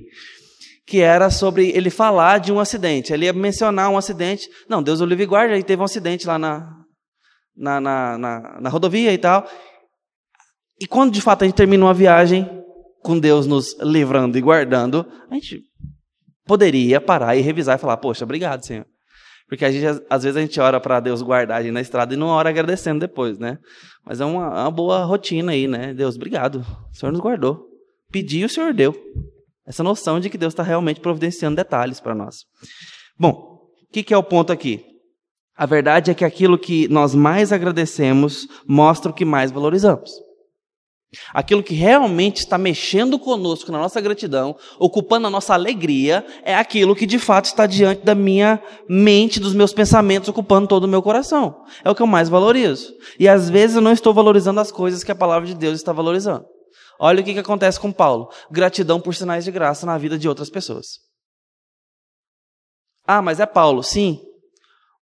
Que 0.85 0.99
era 0.99 1.29
sobre 1.29 1.69
ele 1.69 1.89
falar 1.89 2.39
de 2.39 2.51
um 2.51 2.59
acidente. 2.59 3.13
Ele 3.13 3.25
ia 3.25 3.33
mencionar 3.33 3.89
um 3.89 3.97
acidente. 3.97 4.49
Não, 4.67 4.83
Deus 4.83 4.99
o 4.99 5.05
livre 5.05 5.23
e 5.23 5.27
guarde. 5.27 5.53
Aí 5.53 5.63
teve 5.63 5.81
um 5.81 5.85
acidente 5.85 6.27
lá 6.27 6.37
na, 6.37 6.69
na, 7.55 7.79
na, 7.79 8.17
na, 8.17 8.61
na 8.61 8.69
rodovia 8.69 9.13
e 9.13 9.17
tal. 9.17 9.47
E 10.79 10.85
quando 10.85 11.13
de 11.13 11.21
fato 11.21 11.43
a 11.43 11.45
gente 11.45 11.55
termina 11.55 11.85
uma 11.85 11.93
viagem, 11.93 12.49
com 13.01 13.17
Deus 13.17 13.47
nos 13.47 13.77
livrando 13.79 14.37
e 14.37 14.41
guardando, 14.41 15.05
a 15.29 15.35
gente 15.35 15.61
poderia 16.45 16.99
parar 16.99 17.35
e 17.35 17.41
revisar 17.41 17.77
e 17.77 17.81
falar: 17.81 17.97
Poxa, 17.97 18.25
obrigado, 18.25 18.65
Senhor. 18.65 18.85
Porque 19.53 19.65
a 19.65 19.71
gente, 19.71 20.03
às 20.09 20.23
vezes 20.23 20.35
a 20.35 20.41
gente 20.41 20.59
ora 20.59 20.79
para 20.79 20.99
Deus 20.99 21.21
guardar 21.21 21.59
a 21.59 21.61
gente 21.61 21.73
na 21.73 21.79
estrada 21.79 22.11
e 22.11 22.17
não 22.17 22.25
ora 22.25 22.49
agradecendo 22.49 23.01
depois, 23.01 23.37
né? 23.37 23.59
Mas 24.03 24.19
é 24.19 24.25
uma, 24.25 24.49
uma 24.49 24.71
boa 24.71 25.05
rotina 25.05 25.51
aí, 25.51 25.67
né? 25.67 25.93
Deus, 25.93 26.15
obrigado. 26.15 26.65
O 26.91 26.97
Senhor 26.97 27.11
nos 27.11 27.21
guardou. 27.21 27.67
Pedi 28.11 28.43
o 28.43 28.49
Senhor 28.49 28.73
deu. 28.73 28.95
Essa 29.63 29.83
noção 29.83 30.19
de 30.19 30.27
que 30.27 30.39
Deus 30.39 30.53
está 30.53 30.63
realmente 30.63 30.99
providenciando 30.99 31.55
detalhes 31.55 31.99
para 31.99 32.15
nós. 32.15 32.37
Bom, 33.15 33.59
o 33.87 33.93
que, 33.93 34.01
que 34.01 34.11
é 34.11 34.17
o 34.17 34.23
ponto 34.23 34.51
aqui? 34.51 34.83
A 35.55 35.67
verdade 35.67 36.09
é 36.09 36.15
que 36.15 36.25
aquilo 36.25 36.57
que 36.57 36.87
nós 36.87 37.13
mais 37.13 37.53
agradecemos 37.53 38.47
mostra 38.67 39.11
o 39.11 39.13
que 39.13 39.23
mais 39.23 39.51
valorizamos. 39.51 40.09
Aquilo 41.33 41.63
que 41.63 41.73
realmente 41.73 42.37
está 42.37 42.57
mexendo 42.57 43.19
conosco 43.19 43.71
na 43.71 43.77
nossa 43.77 44.01
gratidão, 44.01 44.55
ocupando 44.79 45.27
a 45.27 45.29
nossa 45.29 45.53
alegria, 45.53 46.25
é 46.43 46.55
aquilo 46.55 46.95
que 46.95 47.05
de 47.05 47.19
fato 47.19 47.45
está 47.45 47.65
diante 47.65 48.03
da 48.03 48.15
minha 48.15 48.61
mente, 48.89 49.39
dos 49.39 49.53
meus 49.53 49.73
pensamentos, 49.73 50.29
ocupando 50.29 50.67
todo 50.67 50.85
o 50.85 50.87
meu 50.87 51.01
coração. 51.01 51.63
É 51.83 51.89
o 51.89 51.95
que 51.95 52.01
eu 52.01 52.07
mais 52.07 52.29
valorizo. 52.29 52.93
E 53.19 53.27
às 53.27 53.49
vezes 53.49 53.75
eu 53.75 53.81
não 53.81 53.91
estou 53.91 54.13
valorizando 54.13 54.59
as 54.59 54.71
coisas 54.71 55.03
que 55.03 55.11
a 55.11 55.15
palavra 55.15 55.47
de 55.47 55.55
Deus 55.55 55.75
está 55.75 55.93
valorizando. 55.93 56.45
Olha 56.99 57.21
o 57.21 57.23
que, 57.23 57.33
que 57.33 57.39
acontece 57.39 57.79
com 57.79 57.91
Paulo: 57.91 58.29
gratidão 58.49 58.99
por 58.99 59.13
sinais 59.13 59.45
de 59.45 59.51
graça 59.51 59.85
na 59.85 59.97
vida 59.97 60.17
de 60.17 60.27
outras 60.27 60.49
pessoas. 60.49 60.99
Ah, 63.05 63.21
mas 63.21 63.39
é 63.39 63.45
Paulo, 63.45 63.83
sim. 63.83 64.19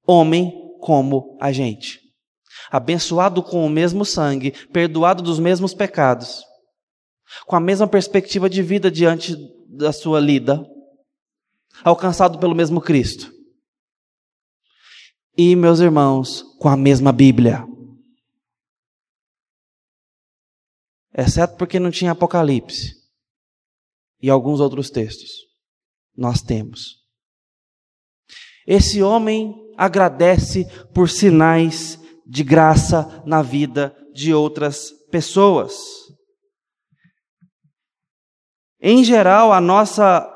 Homem 0.07 0.53
como 0.81 1.37
a 1.41 1.53
gente 1.53 2.08
abençoado 2.71 3.43
com 3.43 3.65
o 3.65 3.71
mesmo 3.71 4.05
sangue, 4.05 4.53
perdoado 4.69 5.23
dos 5.23 5.39
mesmos 5.39 5.75
pecados, 5.75 6.45
com 7.47 7.57
a 7.57 7.61
mesma 7.61 7.87
perspectiva 7.87 8.49
de 8.49 8.63
vida 8.63 8.91
diante 8.91 9.37
da 9.69 9.93
sua 9.93 10.21
lida, 10.21 10.65
alcançado 11.85 12.39
pelo 12.39 12.55
mesmo 12.55 12.81
Cristo. 12.81 13.33
E, 15.37 15.55
meus 15.55 15.79
irmãos, 15.79 16.43
com 16.59 16.69
a 16.69 16.77
mesma 16.77 17.13
Bíblia. 17.13 17.65
Exceto 21.15 21.57
porque 21.57 21.79
não 21.79 21.91
tinha 21.91 22.13
Apocalipse 22.13 22.97
e 24.21 24.29
alguns 24.29 24.61
outros 24.61 24.91
textos. 24.91 25.31
Nós 26.17 26.43
temos. 26.43 26.99
Esse 28.67 29.03
homem 29.03 29.55
agradece 29.77 30.67
por 30.93 31.09
sinais 31.09 31.99
de 32.29 32.45
graça 32.45 33.23
na 33.25 33.41
vida 33.41 33.97
de 34.13 34.35
outras 34.35 34.91
pessoas. 35.11 35.75
Em 38.81 39.03
geral, 39.03 39.53
a 39.53 39.61
nossa 39.61 40.31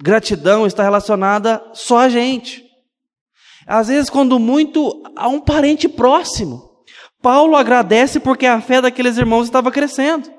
gratidão 0.00 0.66
está 0.66 0.82
relacionada 0.82 1.62
só 1.74 1.98
a 1.98 2.08
gente. 2.08 2.64
Às 3.66 3.88
vezes, 3.88 4.08
quando 4.08 4.38
muito, 4.38 5.02
a 5.14 5.28
um 5.28 5.40
parente 5.40 5.88
próximo. 5.88 6.70
Paulo 7.22 7.54
agradece 7.54 8.18
porque 8.18 8.46
a 8.46 8.60
fé 8.60 8.80
daqueles 8.80 9.18
irmãos 9.18 9.44
estava 9.44 9.70
crescendo. 9.70 10.32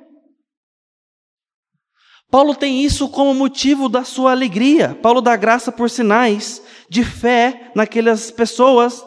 Paulo 2.29 2.55
tem 2.55 2.83
isso 2.83 3.07
como 3.09 3.33
motivo 3.33 3.87
da 3.87 4.03
sua 4.03 4.31
alegria. 4.31 4.97
Paulo 5.01 5.21
dá 5.21 5.35
graça 5.35 5.71
por 5.71 5.89
sinais 5.89 6.61
de 6.89 7.03
fé 7.03 7.71
naquelas 7.75 8.31
pessoas, 8.31 9.05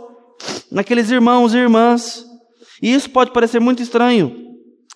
naqueles 0.70 1.10
irmãos 1.10 1.54
e 1.54 1.58
irmãs. 1.58 2.24
E 2.82 2.92
isso 2.92 3.10
pode 3.10 3.32
parecer 3.32 3.60
muito 3.60 3.82
estranho 3.82 4.42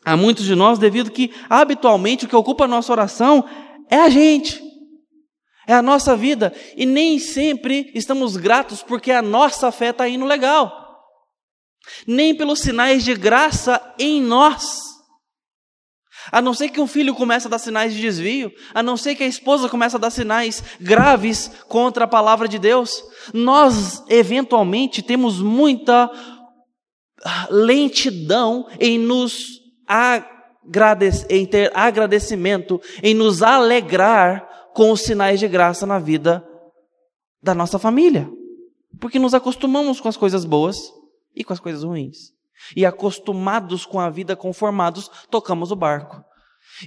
a 0.05 0.17
muitos 0.17 0.45
de 0.45 0.55
nós, 0.55 0.79
devido 0.79 1.11
que 1.11 1.33
habitualmente 1.51 2.25
o 2.25 2.29
que 2.29 2.37
ocupa 2.37 2.65
a 2.65 2.69
nossa 2.69 2.93
oração 2.93 3.45
é 3.91 3.97
a 3.97 4.09
gente, 4.09 4.63
é 5.67 5.75
a 5.75 5.83
nossa 5.83 6.17
vida, 6.17 6.53
e 6.77 6.87
nem 6.87 7.19
sempre 7.19 7.91
estamos 7.95 8.37
gratos 8.37 8.83
porque 8.83 9.11
a 9.11 9.21
nossa 9.21 9.71
fé 9.71 9.91
está 9.91 10.09
indo 10.09 10.25
legal 10.25 10.89
nem 12.07 12.35
pelos 12.35 12.61
sinais 12.61 13.05
de 13.05 13.15
graça 13.15 13.81
em 13.99 14.21
nós. 14.21 14.88
A 16.31 16.43
não 16.43 16.55
ser 16.55 16.69
que 16.69 16.81
um 16.81 16.87
filho 16.87 17.15
comece 17.15 17.47
a 17.47 17.51
dar 17.51 17.59
sinais 17.59 17.95
de 17.95 18.01
desvio, 18.01 18.53
a 18.75 18.83
não 18.83 18.97
ser 18.97 19.15
que 19.15 19.23
a 19.23 19.27
esposa 19.27 19.69
comece 19.69 19.97
a 19.97 19.99
dar 19.99 20.11
sinais 20.11 20.63
graves 20.81 21.51
contra 21.69 22.05
a 22.05 22.09
palavra 22.09 22.49
de 22.49 22.59
Deus, 22.59 23.03
nós 23.33 24.03
eventualmente 24.09 25.03
temos 25.03 25.41
muita 25.41 26.11
lentidão 27.51 28.67
em 28.79 28.99
nos 28.99 29.59
em 31.31 31.47
ter 31.47 31.73
agradecimento, 31.75 32.81
em 33.03 33.15
nos 33.15 33.43
alegrar 33.43 34.47
com 34.75 34.91
os 34.93 35.01
sinais 35.01 35.41
de 35.41 35.49
graça 35.49 35.87
na 35.87 35.99
vida 35.99 36.47
da 37.43 37.55
nossa 37.55 37.79
família, 37.79 38.31
porque 39.01 39.19
nos 39.19 39.33
acostumamos 39.33 40.01
com 40.01 40.09
as 40.09 40.17
coisas 40.17 40.45
boas 40.45 40.77
e 41.35 41.43
com 41.43 41.53
as 41.53 41.61
coisas 41.61 41.83
ruins. 41.83 42.38
E 42.77 42.85
acostumados 42.85 43.85
com 43.87 44.01
a 44.01 44.11
vida, 44.11 44.37
conformados, 44.37 45.11
tocamos 45.31 45.71
o 45.71 45.77
barco. 45.77 46.23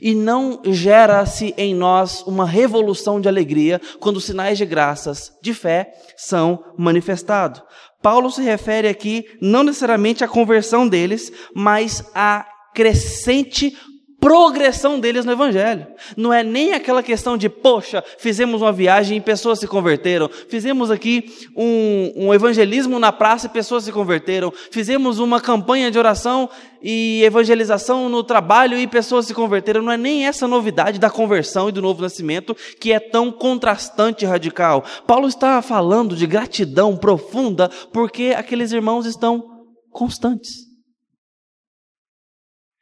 E 0.02 0.14
não 0.14 0.62
gera-se 0.66 1.54
em 1.58 1.74
nós 1.74 2.22
uma 2.24 2.46
revolução 2.46 3.20
de 3.20 3.28
alegria 3.28 3.82
quando 4.00 4.18
os 4.18 4.26
sinais 4.26 4.58
de 4.58 4.66
graças, 4.66 5.32
de 5.42 5.54
fé, 5.54 5.92
são 6.16 6.64
manifestados. 6.78 7.62
Paulo 8.02 8.32
se 8.32 8.42
refere 8.42 8.88
aqui 8.88 9.26
não 9.42 9.64
necessariamente 9.64 10.24
à 10.24 10.28
conversão 10.28 10.88
deles, 10.88 11.32
mas 11.54 12.04
à 12.16 12.46
crescente 12.74 13.76
progressão 14.22 15.00
deles 15.00 15.26
no 15.26 15.32
Evangelho. 15.32 15.88
Não 16.16 16.32
é 16.32 16.44
nem 16.44 16.74
aquela 16.74 17.02
questão 17.02 17.36
de, 17.36 17.50
poxa, 17.50 18.04
fizemos 18.20 18.62
uma 18.62 18.72
viagem 18.72 19.18
e 19.18 19.22
pessoas 19.22 19.58
se 19.58 19.68
converteram, 19.68 20.30
fizemos 20.48 20.92
aqui 20.92 21.50
um, 21.58 22.28
um, 22.28 22.34
evangelismo 22.34 23.00
na 23.00 23.12
praça 23.12 23.48
e 23.48 23.50
pessoas 23.50 23.84
se 23.84 23.92
converteram, 23.92 24.54
fizemos 24.70 25.18
uma 25.18 25.42
campanha 25.42 25.90
de 25.90 25.98
oração 25.98 26.48
e 26.84 27.24
evangelização 27.24 28.08
no 28.10 28.24
trabalho 28.24 28.78
e 28.78 28.86
pessoas 28.86 29.26
se 29.26 29.34
converteram. 29.34 29.82
Não 29.82 29.92
é 29.92 29.98
nem 29.98 30.28
essa 30.28 30.48
novidade 30.48 31.00
da 31.00 31.10
conversão 31.10 31.68
e 31.68 31.72
do 31.72 31.82
novo 31.82 32.04
nascimento 32.04 32.56
que 32.80 32.94
é 32.94 33.00
tão 33.00 33.32
contrastante 33.32 34.24
e 34.24 34.28
radical. 34.28 34.86
Paulo 35.08 35.28
está 35.28 35.60
falando 35.64 36.16
de 36.16 36.28
gratidão 36.28 36.96
profunda 36.96 37.70
porque 37.92 38.36
aqueles 38.38 38.72
irmãos 38.72 39.08
estão 39.08 39.44
constantes. 39.90 40.71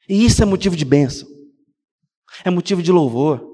E 0.10 0.26
isso 0.26 0.42
é 0.42 0.46
motivo 0.46 0.76
de 0.76 0.84
bênção, 0.84 1.28
é 2.44 2.50
motivo 2.50 2.82
de 2.82 2.92
louvor, 2.92 3.48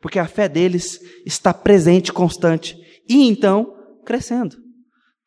porque 0.00 0.18
a 0.18 0.26
fé 0.26 0.48
deles 0.48 1.00
está 1.24 1.54
presente, 1.54 2.12
constante, 2.12 2.76
e 3.08 3.28
então 3.28 3.72
crescendo, 4.04 4.56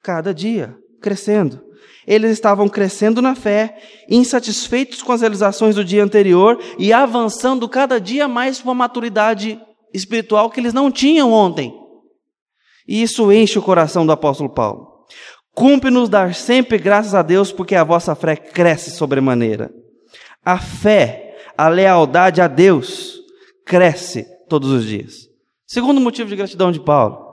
cada 0.04 0.34
dia 0.34 0.78
crescendo. 1.02 1.64
Eles 2.06 2.32
estavam 2.32 2.68
crescendo 2.68 3.22
na 3.22 3.36
fé, 3.36 3.82
insatisfeitos 4.10 5.02
com 5.02 5.14
as 5.14 5.22
realizações 5.22 5.76
do 5.76 5.84
dia 5.84 6.04
anterior 6.04 6.60
e 6.78 6.92
avançando 6.92 7.68
cada 7.70 8.00
dia 8.00 8.28
mais 8.28 8.60
para 8.60 8.68
uma 8.68 8.76
maturidade 8.76 9.60
espiritual 9.94 10.50
que 10.50 10.60
eles 10.60 10.74
não 10.74 10.92
tinham 10.92 11.32
ontem. 11.32 11.74
E 12.88 13.02
isso 13.02 13.32
enche 13.32 13.58
o 13.58 13.64
coração 13.64 14.06
do 14.06 14.12
apóstolo 14.12 14.50
Paulo. 14.50 15.06
Cumpre-nos 15.54 16.10
dar 16.10 16.36
sempre 16.36 16.78
graças 16.78 17.16
a 17.16 17.22
Deus, 17.22 17.52
porque 17.52 17.76
a 17.76 17.84
vossa 17.84 18.14
fé 18.14 18.36
cresce 18.36 18.92
sobremaneira. 18.92 19.72
A 20.46 20.60
fé, 20.60 21.36
a 21.58 21.68
lealdade 21.68 22.40
a 22.40 22.48
Deus 22.48 23.20
cresce 23.66 24.28
todos 24.48 24.70
os 24.70 24.86
dias. 24.86 25.28
Segundo 25.66 26.00
motivo 26.00 26.30
de 26.30 26.36
gratidão 26.36 26.72
de 26.72 26.80
Paulo. 26.80 27.26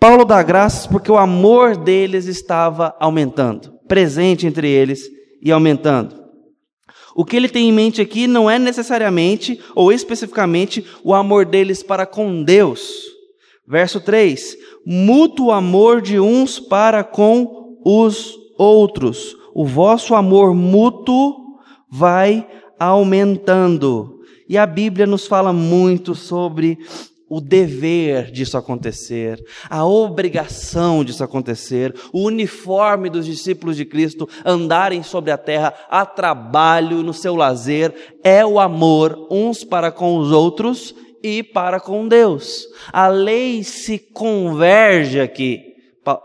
Paulo 0.00 0.24
dá 0.24 0.42
graças 0.42 0.86
porque 0.86 1.12
o 1.12 1.18
amor 1.18 1.76
deles 1.76 2.24
estava 2.24 2.96
aumentando, 2.98 3.78
presente 3.86 4.46
entre 4.46 4.68
eles 4.70 5.02
e 5.42 5.52
aumentando. 5.52 6.24
O 7.14 7.24
que 7.24 7.36
ele 7.36 7.48
tem 7.48 7.68
em 7.68 7.72
mente 7.72 8.00
aqui 8.00 8.26
não 8.26 8.50
é 8.50 8.58
necessariamente 8.58 9.60
ou 9.74 9.92
especificamente 9.92 10.84
o 11.04 11.14
amor 11.14 11.44
deles 11.44 11.82
para 11.82 12.06
com 12.06 12.42
Deus. 12.42 13.02
Verso 13.68 14.00
3: 14.00 14.56
mútuo 14.84 15.52
amor 15.52 16.00
de 16.00 16.18
uns 16.18 16.58
para 16.58 17.04
com 17.04 17.78
os 17.84 18.34
outros. 18.58 19.36
O 19.54 19.64
vosso 19.64 20.14
amor 20.14 20.54
mútuo 20.54 21.43
vai 21.94 22.44
aumentando. 22.76 24.20
E 24.48 24.58
a 24.58 24.66
Bíblia 24.66 25.06
nos 25.06 25.28
fala 25.28 25.52
muito 25.52 26.12
sobre 26.12 26.76
o 27.28 27.40
dever 27.40 28.30
disso 28.30 28.58
acontecer, 28.58 29.42
a 29.70 29.84
obrigação 29.86 31.02
disso 31.02 31.24
acontecer, 31.24 31.94
o 32.12 32.24
uniforme 32.24 33.08
dos 33.08 33.24
discípulos 33.24 33.76
de 33.76 33.84
Cristo 33.84 34.28
andarem 34.44 35.02
sobre 35.02 35.30
a 35.30 35.38
terra 35.38 35.72
a 35.88 36.04
trabalho, 36.04 37.02
no 37.02 37.14
seu 37.14 37.34
lazer, 37.34 37.94
é 38.22 38.44
o 38.44 38.60
amor 38.60 39.26
uns 39.30 39.64
para 39.64 39.90
com 39.90 40.18
os 40.18 40.30
outros 40.30 40.94
e 41.22 41.42
para 41.42 41.80
com 41.80 42.06
Deus. 42.06 42.66
A 42.92 43.08
lei 43.08 43.64
se 43.64 43.98
converge 43.98 45.20
aqui, 45.20 45.60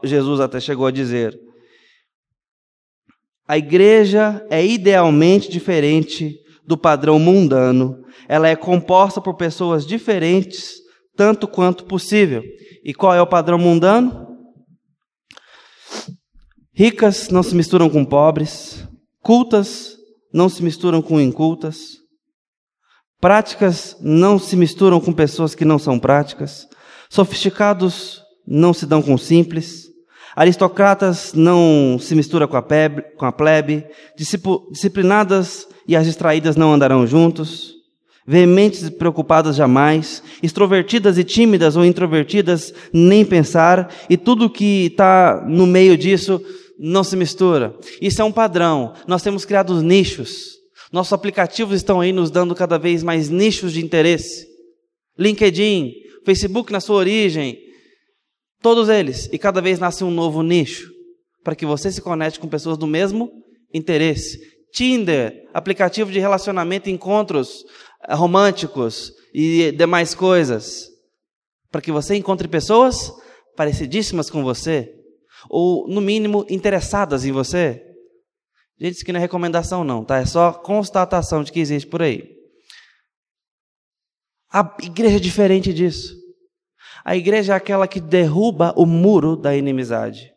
Jesus 0.03 0.39
até 0.39 0.59
chegou 0.59 0.87
a 0.87 0.91
dizer. 0.91 1.48
A 3.49 3.57
igreja 3.57 4.45
é 4.47 4.63
idealmente 4.63 5.49
diferente 5.49 6.35
do 6.67 6.77
padrão 6.77 7.17
mundano. 7.17 8.05
Ela 8.27 8.47
é 8.47 8.55
composta 8.55 9.19
por 9.19 9.37
pessoas 9.37 9.87
diferentes, 9.87 10.73
tanto 11.15 11.47
quanto 11.47 11.85
possível. 11.85 12.43
E 12.85 12.93
qual 12.93 13.11
é 13.11 13.19
o 13.19 13.25
padrão 13.25 13.57
mundano? 13.57 14.27
Ricas 16.71 17.29
não 17.29 17.41
se 17.41 17.55
misturam 17.55 17.89
com 17.89 18.05
pobres, 18.05 18.87
cultas 19.23 19.97
não 20.31 20.47
se 20.47 20.61
misturam 20.61 21.01
com 21.01 21.19
incultas, 21.19 21.97
práticas 23.19 23.97
não 23.99 24.37
se 24.37 24.55
misturam 24.55 25.01
com 25.01 25.11
pessoas 25.11 25.55
que 25.55 25.65
não 25.65 25.79
são 25.79 25.97
práticas, 25.97 26.67
sofisticados 27.09 28.21
não 28.45 28.75
se 28.75 28.85
dão 28.85 29.01
com 29.01 29.17
simples, 29.17 29.88
Aristocratas 30.35 31.33
não 31.33 31.97
se 31.99 32.15
mistura 32.15 32.47
com 32.47 32.57
a, 32.57 32.63
com 33.17 33.25
a 33.25 33.31
plebe, 33.31 33.85
disciplinadas 34.15 35.67
e 35.87 35.95
as 35.95 36.05
distraídas 36.05 36.55
não 36.55 36.73
andarão 36.73 37.05
juntos, 37.07 37.75
veementes 38.25 38.83
e 38.83 38.91
preocupadas 38.91 39.55
jamais, 39.55 40.21
extrovertidas 40.43 41.17
e 41.17 41.23
tímidas 41.23 41.75
ou 41.75 41.83
introvertidas 41.83 42.73
nem 42.93 43.25
pensar, 43.25 43.91
e 44.07 44.15
tudo 44.15 44.49
que 44.49 44.85
está 44.85 45.43
no 45.47 45.65
meio 45.65 45.97
disso 45.97 46.39
não 46.77 47.03
se 47.03 47.15
mistura. 47.15 47.75
Isso 48.01 48.21
é 48.21 48.25
um 48.25 48.31
padrão. 48.31 48.93
Nós 49.07 49.23
temos 49.23 49.45
criado 49.45 49.81
nichos. 49.81 50.59
Nossos 50.91 51.13
aplicativos 51.13 51.75
estão 51.75 51.99
aí 51.99 52.13
nos 52.13 52.31
dando 52.31 52.55
cada 52.55 52.77
vez 52.77 53.03
mais 53.03 53.29
nichos 53.29 53.73
de 53.73 53.83
interesse. 53.83 54.47
LinkedIn, 55.17 55.91
Facebook 56.23 56.71
na 56.71 56.79
sua 56.79 56.95
origem, 56.95 57.57
Todos 58.61 58.89
eles. 58.89 59.29
E 59.31 59.37
cada 59.37 59.61
vez 59.61 59.79
nasce 59.79 60.03
um 60.03 60.11
novo 60.11 60.43
nicho. 60.43 60.91
Para 61.43 61.55
que 61.55 61.65
você 61.65 61.91
se 61.91 62.01
conecte 62.01 62.39
com 62.39 62.47
pessoas 62.47 62.77
do 62.77 62.87
mesmo 62.87 63.31
interesse. 63.73 64.39
Tinder, 64.73 65.47
aplicativo 65.53 66.11
de 66.11 66.19
relacionamento, 66.19 66.89
encontros 66.89 67.63
eh, 68.07 68.13
românticos 68.13 69.11
e 69.33 69.71
demais 69.71 70.13
coisas. 70.13 70.87
Para 71.71 71.81
que 71.81 71.91
você 71.91 72.15
encontre 72.15 72.47
pessoas 72.47 73.11
parecidíssimas 73.55 74.29
com 74.29 74.43
você. 74.43 74.93
Ou, 75.49 75.87
no 75.87 76.01
mínimo, 76.01 76.45
interessadas 76.49 77.25
em 77.25 77.31
você. 77.31 77.81
Gente, 78.79 78.95
isso 78.95 79.03
aqui 79.03 79.11
não 79.11 79.19
é 79.19 79.21
recomendação, 79.21 79.83
não, 79.83 80.03
tá? 80.03 80.17
É 80.17 80.25
só 80.25 80.53
constatação 80.53 81.43
de 81.43 81.51
que 81.51 81.59
existe 81.59 81.87
por 81.87 82.01
aí. 82.01 82.23
A 84.51 84.77
igreja 84.81 85.17
é 85.17 85.19
diferente 85.19 85.73
disso. 85.73 86.18
A 87.03 87.15
igreja 87.15 87.53
é 87.53 87.55
aquela 87.55 87.87
que 87.87 87.99
derruba 87.99 88.73
o 88.75 88.85
muro 88.85 89.35
da 89.35 89.55
inimizade, 89.55 90.31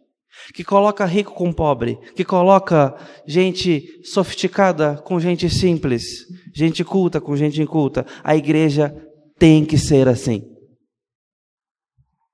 que 0.54 0.64
coloca 0.64 1.04
rico 1.04 1.32
com 1.34 1.52
pobre, 1.52 1.98
que 2.14 2.24
coloca 2.24 2.94
gente 3.26 4.00
sofisticada 4.04 4.96
com 5.04 5.20
gente 5.20 5.48
simples, 5.50 6.26
gente 6.54 6.84
culta 6.84 7.20
com 7.20 7.36
gente 7.36 7.60
inculta. 7.60 8.06
A 8.22 8.36
igreja 8.36 8.94
tem 9.38 9.64
que 9.64 9.78
ser 9.78 10.08
assim. 10.08 10.42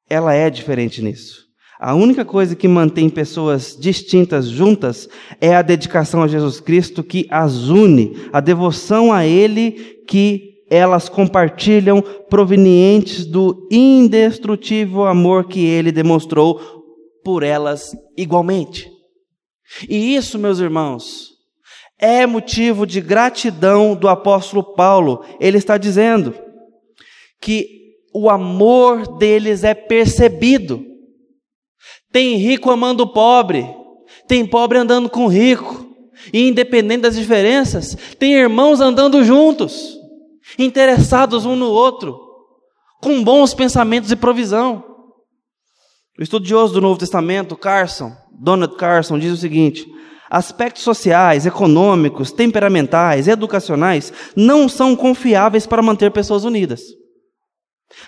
Ela 0.08 0.34
é 0.34 0.48
diferente 0.48 1.02
nisso. 1.02 1.48
A 1.80 1.94
única 1.94 2.24
coisa 2.24 2.56
que 2.56 2.66
mantém 2.66 3.08
pessoas 3.08 3.76
distintas 3.78 4.48
juntas 4.48 5.08
é 5.40 5.54
a 5.54 5.62
dedicação 5.62 6.22
a 6.22 6.28
Jesus 6.28 6.58
Cristo 6.58 7.04
que 7.04 7.24
as 7.30 7.68
une, 7.68 8.16
a 8.32 8.40
devoção 8.40 9.12
a 9.12 9.24
Ele 9.24 10.02
que 10.08 10.47
elas 10.70 11.08
compartilham 11.08 12.02
provenientes 12.28 13.24
do 13.24 13.66
indestrutível 13.70 15.06
amor 15.06 15.48
que 15.48 15.64
Ele 15.64 15.90
demonstrou 15.90 16.60
por 17.24 17.42
elas 17.42 17.90
igualmente. 18.16 18.90
E 19.88 20.14
isso, 20.14 20.38
meus 20.38 20.58
irmãos, 20.58 21.30
é 21.98 22.26
motivo 22.26 22.86
de 22.86 23.00
gratidão 23.00 23.94
do 23.94 24.08
apóstolo 24.08 24.74
Paulo. 24.74 25.24
Ele 25.40 25.58
está 25.58 25.76
dizendo 25.76 26.34
que 27.40 27.66
o 28.14 28.30
amor 28.30 29.18
deles 29.18 29.64
é 29.64 29.74
percebido. 29.74 30.84
Tem 32.10 32.36
rico 32.36 32.70
amando 32.70 33.02
o 33.02 33.12
pobre, 33.12 33.68
tem 34.26 34.46
pobre 34.46 34.78
andando 34.78 35.10
com 35.10 35.26
rico, 35.26 35.86
e 36.32 36.48
independente 36.48 37.02
das 37.02 37.16
diferenças, 37.16 37.96
tem 38.18 38.34
irmãos 38.34 38.80
andando 38.80 39.22
juntos, 39.24 39.97
interessados 40.56 41.44
um 41.44 41.56
no 41.56 41.70
outro, 41.70 42.18
com 43.02 43.22
bons 43.22 43.54
pensamentos 43.54 44.12
e 44.12 44.16
provisão. 44.16 44.84
O 46.18 46.22
estudioso 46.22 46.74
do 46.74 46.80
Novo 46.80 46.98
Testamento, 46.98 47.56
Carson, 47.56 48.12
Donald 48.32 48.76
Carson, 48.76 49.18
diz 49.18 49.32
o 49.32 49.36
seguinte: 49.36 49.86
aspectos 50.28 50.82
sociais, 50.82 51.46
econômicos, 51.46 52.32
temperamentais, 52.32 53.28
educacionais 53.28 54.12
não 54.34 54.68
são 54.68 54.96
confiáveis 54.96 55.66
para 55.66 55.82
manter 55.82 56.10
pessoas 56.10 56.44
unidas. 56.44 56.82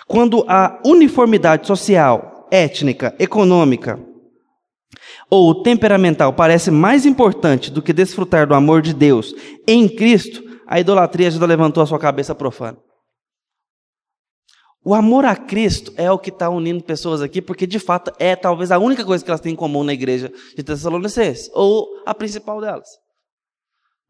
Quando 0.07 0.45
a 0.47 0.79
uniformidade 0.85 1.65
social, 1.65 2.47
étnica, 2.51 3.15
econômica 3.17 3.99
ou 5.29 5.63
temperamental 5.63 6.33
parece 6.33 6.69
mais 6.69 7.05
importante 7.05 7.71
do 7.71 7.81
que 7.81 7.93
desfrutar 7.93 8.45
do 8.45 8.53
amor 8.53 8.81
de 8.81 8.93
Deus 8.93 9.33
em 9.65 9.87
Cristo, 9.87 10.50
a 10.71 10.79
idolatria 10.79 11.29
já 11.29 11.45
levantou 11.45 11.83
a 11.83 11.85
sua 11.85 11.99
cabeça 11.99 12.33
profana. 12.33 12.77
O 14.83 14.95
amor 14.95 15.25
a 15.25 15.35
Cristo 15.35 15.93
é 15.95 16.11
o 16.11 16.17
que 16.17 16.29
está 16.29 16.49
unindo 16.49 16.83
pessoas 16.83 17.21
aqui, 17.21 17.41
porque 17.41 17.67
de 17.67 17.77
fato 17.77 18.11
é 18.17 18.35
talvez 18.35 18.71
a 18.71 18.79
única 18.79 19.05
coisa 19.05 19.23
que 19.23 19.29
elas 19.29 19.41
têm 19.41 19.53
em 19.53 19.55
comum 19.55 19.83
na 19.83 19.93
igreja 19.93 20.31
de 20.55 20.63
Tessalonicenses, 20.63 21.51
ou 21.53 21.87
a 22.05 22.15
principal 22.15 22.59
delas. 22.59 22.87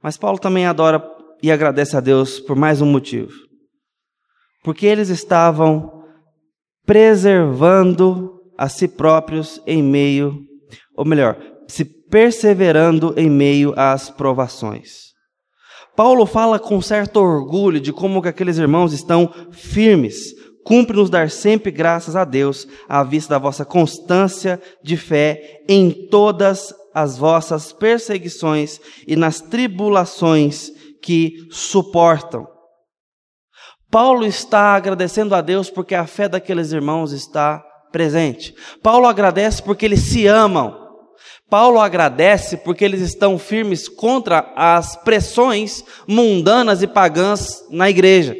Mas 0.01 0.18
Paulo 0.18 0.39
também 0.39 0.66
adora 0.66 1.03
e 1.43 1.51
agradece 1.51 1.97
a 1.97 1.99
Deus 1.99 2.39
por 2.39 2.55
mais 2.55 2.82
um 2.82 2.86
motivo 2.86 3.51
porque 4.64 4.86
eles 4.86 5.09
estavam 5.09 6.03
preservando 6.86 8.39
a 8.57 8.70
si 8.70 8.88
próprios 8.88 9.62
em 9.66 9.82
meio, 9.82 10.45
ou 10.95 11.05
melhor, 11.05 11.38
se 11.68 11.86
perseverando 11.86 13.14
em 13.18 13.30
meio 13.30 13.74
às 13.78 14.09
provações. 14.09 15.11
Paulo 15.96 16.26
fala 16.26 16.60
com 16.60 16.82
certo 16.82 17.18
orgulho 17.18 17.80
de 17.80 17.92
como 17.92 18.22
que 18.22 18.30
aqueles 18.30 18.58
irmãos 18.58 18.94
estão 18.94 19.32
firmes. 19.52 20.34
Cumpre-nos 20.64 21.10
dar 21.10 21.30
sempre 21.30 21.72
graças 21.72 22.16
a 22.16 22.24
Deus 22.24 22.68
à 22.88 23.04
vista 23.04 23.34
da 23.34 23.39
vossa 23.39 23.66
constância 23.66 24.62
de 24.84 24.96
fé 24.96 25.64
em 25.68 26.08
todas 26.10 26.74
as 26.94 27.18
vossas 27.18 27.74
perseguições 27.74 28.80
e 29.08 29.16
nas 29.16 29.42
tribulações 29.42 30.70
que 31.02 31.48
suportam 31.50 32.46
Paulo 33.92 34.26
está 34.26 34.74
agradecendo 34.74 35.36
a 35.36 35.42
Deus 35.42 35.70
porque 35.70 35.94
a 35.94 36.08
fé 36.08 36.30
daqueles 36.30 36.72
irmãos 36.72 37.12
está 37.12 37.62
presente. 37.92 38.56
Paulo 38.82 39.06
agradece 39.06 39.62
porque 39.62 39.86
eles 39.86 40.00
se 40.00 40.26
amam. 40.26 40.80
Paulo 41.52 41.82
agradece 41.82 42.56
porque 42.56 42.86
eles 42.86 43.02
estão 43.02 43.38
firmes 43.38 43.89
contra 43.89 44.54
as 44.56 44.95
pressões 44.95 45.84
mundanas 46.08 46.82
e 46.82 46.88
pagãs 46.88 47.66
na 47.70 47.89
igreja. 47.89 48.38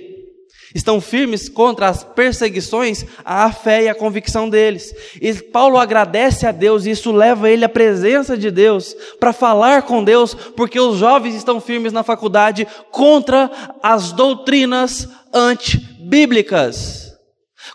Estão 0.74 1.02
firmes 1.02 1.50
contra 1.50 1.90
as 1.90 2.06
perseguições 2.06 3.06
à 3.26 3.52
fé 3.52 3.84
e 3.84 3.90
à 3.90 3.94
convicção 3.94 4.50
deles. 4.50 4.96
E 5.22 5.34
Paulo 5.34 5.78
agradece 5.78 6.48
a 6.48 6.54
Deus 6.54 6.86
e 6.86 6.92
isso 6.92 7.12
leva 7.12 7.50
ele 7.50 7.66
à 7.66 7.70
presença 7.70 8.38
de 8.38 8.50
Deus 8.50 8.96
para 9.20 9.34
falar 9.34 9.82
com 9.82 10.02
Deus, 10.02 10.34
porque 10.34 10.80
os 10.80 10.98
jovens 10.98 11.36
estão 11.36 11.60
firmes 11.60 11.92
na 11.92 12.04
faculdade 12.04 12.66
contra 12.92 13.52
as 13.84 14.14
doutrinas 14.14 15.06
antibíblicas, 15.34 17.12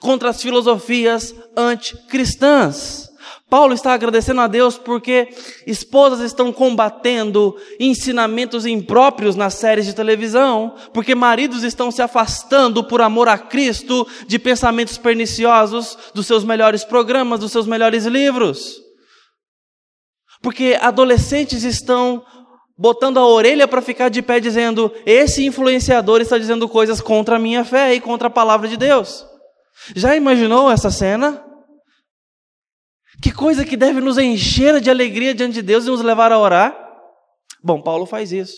contra 0.00 0.30
as 0.30 0.40
filosofias 0.40 1.34
anticristãs. 1.54 3.05
Paulo 3.48 3.74
está 3.74 3.92
agradecendo 3.92 4.40
a 4.40 4.48
Deus 4.48 4.76
porque 4.76 5.28
esposas 5.66 6.20
estão 6.20 6.52
combatendo 6.52 7.56
ensinamentos 7.78 8.66
impróprios 8.66 9.36
nas 9.36 9.54
séries 9.54 9.86
de 9.86 9.94
televisão, 9.94 10.74
porque 10.92 11.14
maridos 11.14 11.62
estão 11.62 11.92
se 11.92 12.02
afastando 12.02 12.82
por 12.82 13.00
amor 13.00 13.28
a 13.28 13.38
Cristo 13.38 14.04
de 14.26 14.36
pensamentos 14.36 14.98
perniciosos 14.98 15.96
dos 16.12 16.26
seus 16.26 16.42
melhores 16.42 16.82
programas, 16.82 17.38
dos 17.38 17.52
seus 17.52 17.68
melhores 17.68 18.04
livros. 18.04 18.80
Porque 20.42 20.76
adolescentes 20.80 21.62
estão 21.62 22.24
botando 22.76 23.18
a 23.18 23.26
orelha 23.26 23.68
para 23.68 23.80
ficar 23.80 24.08
de 24.08 24.22
pé 24.22 24.40
dizendo: 24.40 24.92
esse 25.06 25.46
influenciador 25.46 26.20
está 26.20 26.36
dizendo 26.36 26.68
coisas 26.68 27.00
contra 27.00 27.36
a 27.36 27.38
minha 27.38 27.64
fé 27.64 27.94
e 27.94 28.00
contra 28.00 28.26
a 28.26 28.30
palavra 28.30 28.66
de 28.66 28.76
Deus. 28.76 29.24
Já 29.94 30.16
imaginou 30.16 30.68
essa 30.68 30.90
cena? 30.90 31.46
Que 33.20 33.32
coisa 33.32 33.64
que 33.64 33.76
deve 33.76 34.00
nos 34.00 34.18
encher 34.18 34.80
de 34.80 34.90
alegria 34.90 35.34
diante 35.34 35.54
de 35.54 35.62
Deus 35.62 35.86
e 35.86 35.90
nos 35.90 36.02
levar 36.02 36.32
a 36.32 36.38
orar? 36.38 36.76
Bom, 37.62 37.80
Paulo 37.80 38.06
faz 38.06 38.32
isso. 38.32 38.56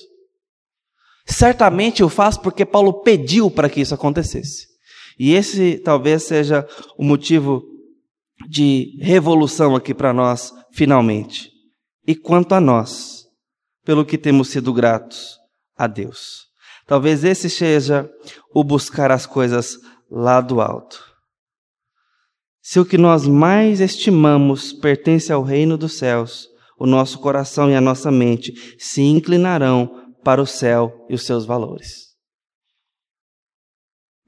Certamente 1.26 2.02
o 2.02 2.08
faz 2.08 2.36
porque 2.36 2.64
Paulo 2.64 3.02
pediu 3.02 3.50
para 3.50 3.68
que 3.68 3.80
isso 3.80 3.94
acontecesse. 3.94 4.66
E 5.18 5.34
esse 5.34 5.78
talvez 5.78 6.22
seja 6.22 6.66
o 6.96 7.04
motivo 7.04 7.62
de 8.48 8.96
revolução 9.00 9.74
aqui 9.74 9.92
para 9.92 10.12
nós, 10.12 10.52
finalmente. 10.72 11.50
E 12.06 12.14
quanto 12.14 12.54
a 12.54 12.60
nós, 12.60 13.26
pelo 13.84 14.04
que 14.04 14.16
temos 14.16 14.48
sido 14.48 14.72
gratos 14.72 15.38
a 15.76 15.86
Deus. 15.86 16.46
Talvez 16.86 17.24
esse 17.24 17.50
seja 17.50 18.10
o 18.54 18.64
buscar 18.64 19.10
as 19.10 19.26
coisas 19.26 19.78
lá 20.10 20.40
do 20.40 20.60
alto. 20.60 21.07
Se 22.70 22.78
o 22.78 22.84
que 22.84 22.98
nós 22.98 23.26
mais 23.26 23.80
estimamos 23.80 24.74
pertence 24.74 25.32
ao 25.32 25.42
reino 25.42 25.78
dos 25.78 25.96
céus, 25.96 26.46
o 26.78 26.86
nosso 26.86 27.18
coração 27.18 27.70
e 27.70 27.74
a 27.74 27.80
nossa 27.80 28.10
mente 28.10 28.52
se 28.78 29.00
inclinarão 29.00 30.12
para 30.22 30.42
o 30.42 30.46
céu 30.46 31.06
e 31.08 31.14
os 31.14 31.24
seus 31.24 31.46
valores. 31.46 32.08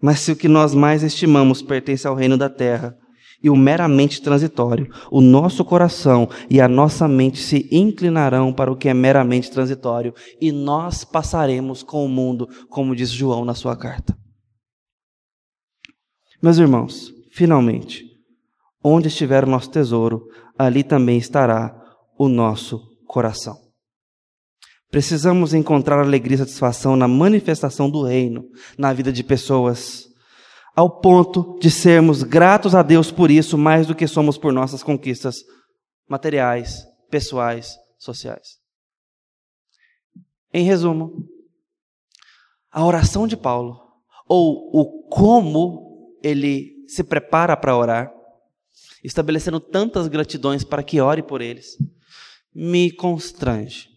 Mas 0.01 0.21
se 0.21 0.33
o 0.33 0.37
que 0.37 0.49
nós 0.49 0.73
mais 0.73 1.03
estimamos 1.03 1.61
pertence 1.61 2.07
ao 2.07 2.15
reino 2.15 2.39
da 2.39 2.49
terra, 2.49 2.97
e 3.43 3.51
o 3.51 3.57
meramente 3.57 4.23
transitório. 4.23 4.91
O 5.11 5.21
nosso 5.21 5.63
coração 5.63 6.29
e 6.49 6.61
a 6.61 6.69
nossa 6.69 7.07
mente 7.09 7.39
se 7.39 7.69
inclinarão 7.71 8.55
para 8.55 8.71
o 8.73 8.77
que 8.77 8.89
é 8.89 8.95
meramente 8.95 9.51
transitório 9.51 10.15
e 10.39 10.53
nós 10.53 11.05
passaremos 11.05 11.83
com 11.83 12.05
o 12.05 12.09
mundo, 12.09 12.47
como 12.69 12.95
diz 12.95 13.11
João 13.11 13.45
na 13.45 13.55
sua 13.55 13.75
carta. 13.77 14.15
Meus 16.43 16.59
irmãos, 16.59 17.11
finalmente, 17.33 18.10
onde 18.83 19.09
estiver 19.09 19.45
o 19.45 19.51
nosso 19.51 19.71
tesouro, 19.71 20.27
ali 20.59 20.83
também 20.83 21.19
estará 21.19 21.75
o 22.19 22.29
nosso 22.29 22.81
coração. 23.07 23.57
Precisamos 24.91 25.55
encontrar 25.55 26.01
alegria 26.01 26.35
e 26.35 26.39
satisfação 26.39 26.97
na 26.97 27.07
manifestação 27.07 27.89
do 27.89 28.03
reino 28.03 28.45
na 28.77 28.93
vida 28.93 29.13
de 29.13 29.23
pessoas 29.23 30.11
ao 30.75 31.01
ponto 31.01 31.59
de 31.61 31.71
sermos 31.71 32.23
gratos 32.23 32.75
a 32.75 32.83
Deus 32.83 33.11
por 33.11 33.31
isso 33.31 33.59
mais 33.59 33.87
do 33.87 33.95
que 33.95 34.07
somos 34.07 34.39
por 34.39 34.53
nossas 34.53 34.83
conquistas 34.83 35.37
materiais, 36.09 36.85
pessoais, 37.11 37.77
sociais. 37.99 38.59
Em 40.53 40.65
resumo, 40.65 41.29
a 42.71 42.85
oração 42.85 43.27
de 43.27 43.37
Paulo, 43.37 43.81
ou 44.29 44.71
o 44.73 45.09
como 45.09 46.17
ele 46.23 46.85
se 46.89 47.05
prepara 47.05 47.57
para 47.57 47.77
orar, 47.77 48.13
estabelecendo 49.03 49.61
tantas 49.61 50.09
gratidões 50.09 50.65
para 50.65 50.83
que 50.83 51.01
ore 51.01 51.23
por 51.23 51.41
eles, 51.41 51.77
me 52.55 52.91
constrange. 52.91 53.89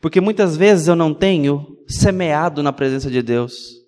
Porque 0.00 0.20
muitas 0.20 0.56
vezes 0.56 0.88
eu 0.88 0.96
não 0.96 1.14
tenho 1.14 1.78
semeado 1.86 2.62
na 2.62 2.72
presença 2.72 3.10
de 3.10 3.22
Deus 3.22 3.80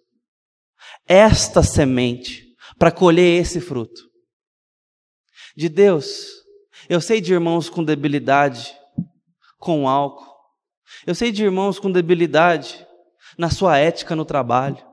esta 1.07 1.63
semente, 1.63 2.55
para 2.79 2.91
colher 2.91 3.41
esse 3.41 3.61
fruto. 3.61 4.03
De 5.57 5.69
Deus, 5.69 6.27
eu 6.89 7.01
sei 7.01 7.21
de 7.21 7.33
irmãos 7.33 7.69
com 7.69 7.85
debilidade 7.85 8.75
com 9.59 9.89
álcool. 9.89 10.33
Eu 11.07 11.15
sei 11.15 11.31
de 11.31 11.45
irmãos 11.45 11.79
com 11.79 11.91
debilidade 11.91 12.87
na 13.39 13.51
sua 13.51 13.79
ética 13.79 14.17
no 14.17 14.25
trabalho. 14.25 14.85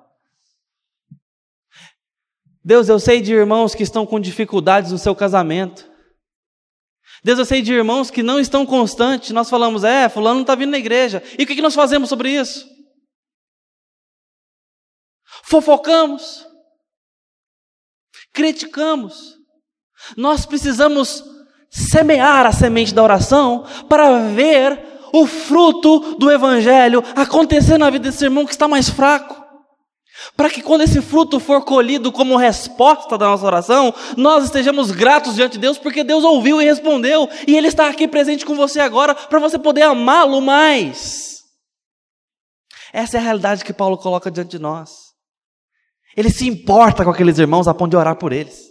Deus, 2.70 2.88
eu 2.88 3.00
sei 3.00 3.20
de 3.20 3.34
irmãos 3.34 3.74
que 3.74 3.82
estão 3.82 4.06
com 4.06 4.20
dificuldades 4.20 4.92
no 4.92 5.00
seu 5.00 5.16
casamento. 5.16 5.90
Deus, 7.24 7.40
eu 7.40 7.46
sei 7.46 7.64
de 7.64 7.74
irmãos 7.74 8.12
que 8.12 8.22
não 8.22 8.40
estão 8.40 8.64
constantes. 8.64 9.32
Nós 9.32 9.50
falamos, 9.50 9.84
é, 9.84 10.08
fulano 10.08 10.36
não 10.36 10.42
está 10.44 10.54
vindo 10.54 10.70
na 10.70 10.78
igreja. 10.78 11.24
E 11.40 11.46
o 11.46 11.48
que 11.48 11.64
nós 11.64 11.74
fazemos 11.74 12.10
sobre 12.10 12.30
isso? 12.30 12.70
Fofocamos. 15.46 16.46
Criticamos. 18.32 19.36
Nós 20.16 20.46
precisamos 20.46 21.24
semear 21.72 22.46
a 22.46 22.52
semente 22.52 22.94
da 22.94 23.02
oração 23.02 23.66
para 23.90 24.28
ver 24.28 24.80
o 25.12 25.26
fruto 25.26 26.20
do 26.20 26.30
Evangelho 26.30 27.04
acontecer 27.16 27.80
na 27.80 27.90
vida 27.90 28.12
desse 28.12 28.26
irmão 28.26 28.46
que 28.46 28.52
está 28.52 28.68
mais 28.68 28.92
fraco. 28.92 29.39
Para 30.36 30.50
que 30.50 30.62
quando 30.62 30.82
esse 30.82 31.02
fruto 31.02 31.40
for 31.40 31.64
colhido 31.64 32.12
como 32.12 32.38
resposta 32.38 33.18
da 33.18 33.28
nossa 33.28 33.46
oração, 33.46 33.94
nós 34.16 34.46
estejamos 34.46 34.92
gratos 34.92 35.36
diante 35.36 35.54
de 35.54 35.60
Deus, 35.60 35.78
porque 35.78 36.04
Deus 36.04 36.24
ouviu 36.24 36.62
e 36.62 36.66
respondeu, 36.66 37.28
e 37.48 37.56
Ele 37.58 37.68
está 37.68 37.90
aqui 37.90 38.08
presente 38.08 38.46
com 38.46 38.56
você 38.56 38.80
agora, 38.80 39.14
para 39.14 39.40
você 39.40 39.60
poder 39.60 39.84
amá-lo 39.84 40.42
mais. 40.42 41.40
Essa 42.94 43.18
é 43.18 43.20
a 43.20 43.24
realidade 43.24 43.64
que 43.64 43.74
Paulo 43.74 43.98
coloca 43.98 44.32
diante 44.32 44.52
de 44.52 44.60
nós. 44.60 45.10
Ele 46.16 46.30
se 46.30 46.48
importa 46.48 47.04
com 47.04 47.12
aqueles 47.12 47.38
irmãos 47.38 47.68
a 47.68 47.74
ponto 47.74 47.92
de 47.92 47.98
orar 47.98 48.16
por 48.16 48.34
eles 48.34 48.70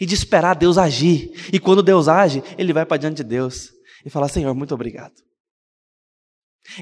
e 0.00 0.06
de 0.06 0.14
esperar 0.14 0.54
Deus 0.54 0.78
agir. 0.78 1.30
E 1.52 1.60
quando 1.60 1.82
Deus 1.82 2.08
age, 2.08 2.42
ele 2.56 2.72
vai 2.72 2.86
para 2.86 2.96
diante 2.96 3.18
de 3.18 3.24
Deus 3.24 3.70
e 4.04 4.10
fala: 4.10 4.28
Senhor, 4.28 4.54
muito 4.54 4.74
obrigado. 4.74 5.14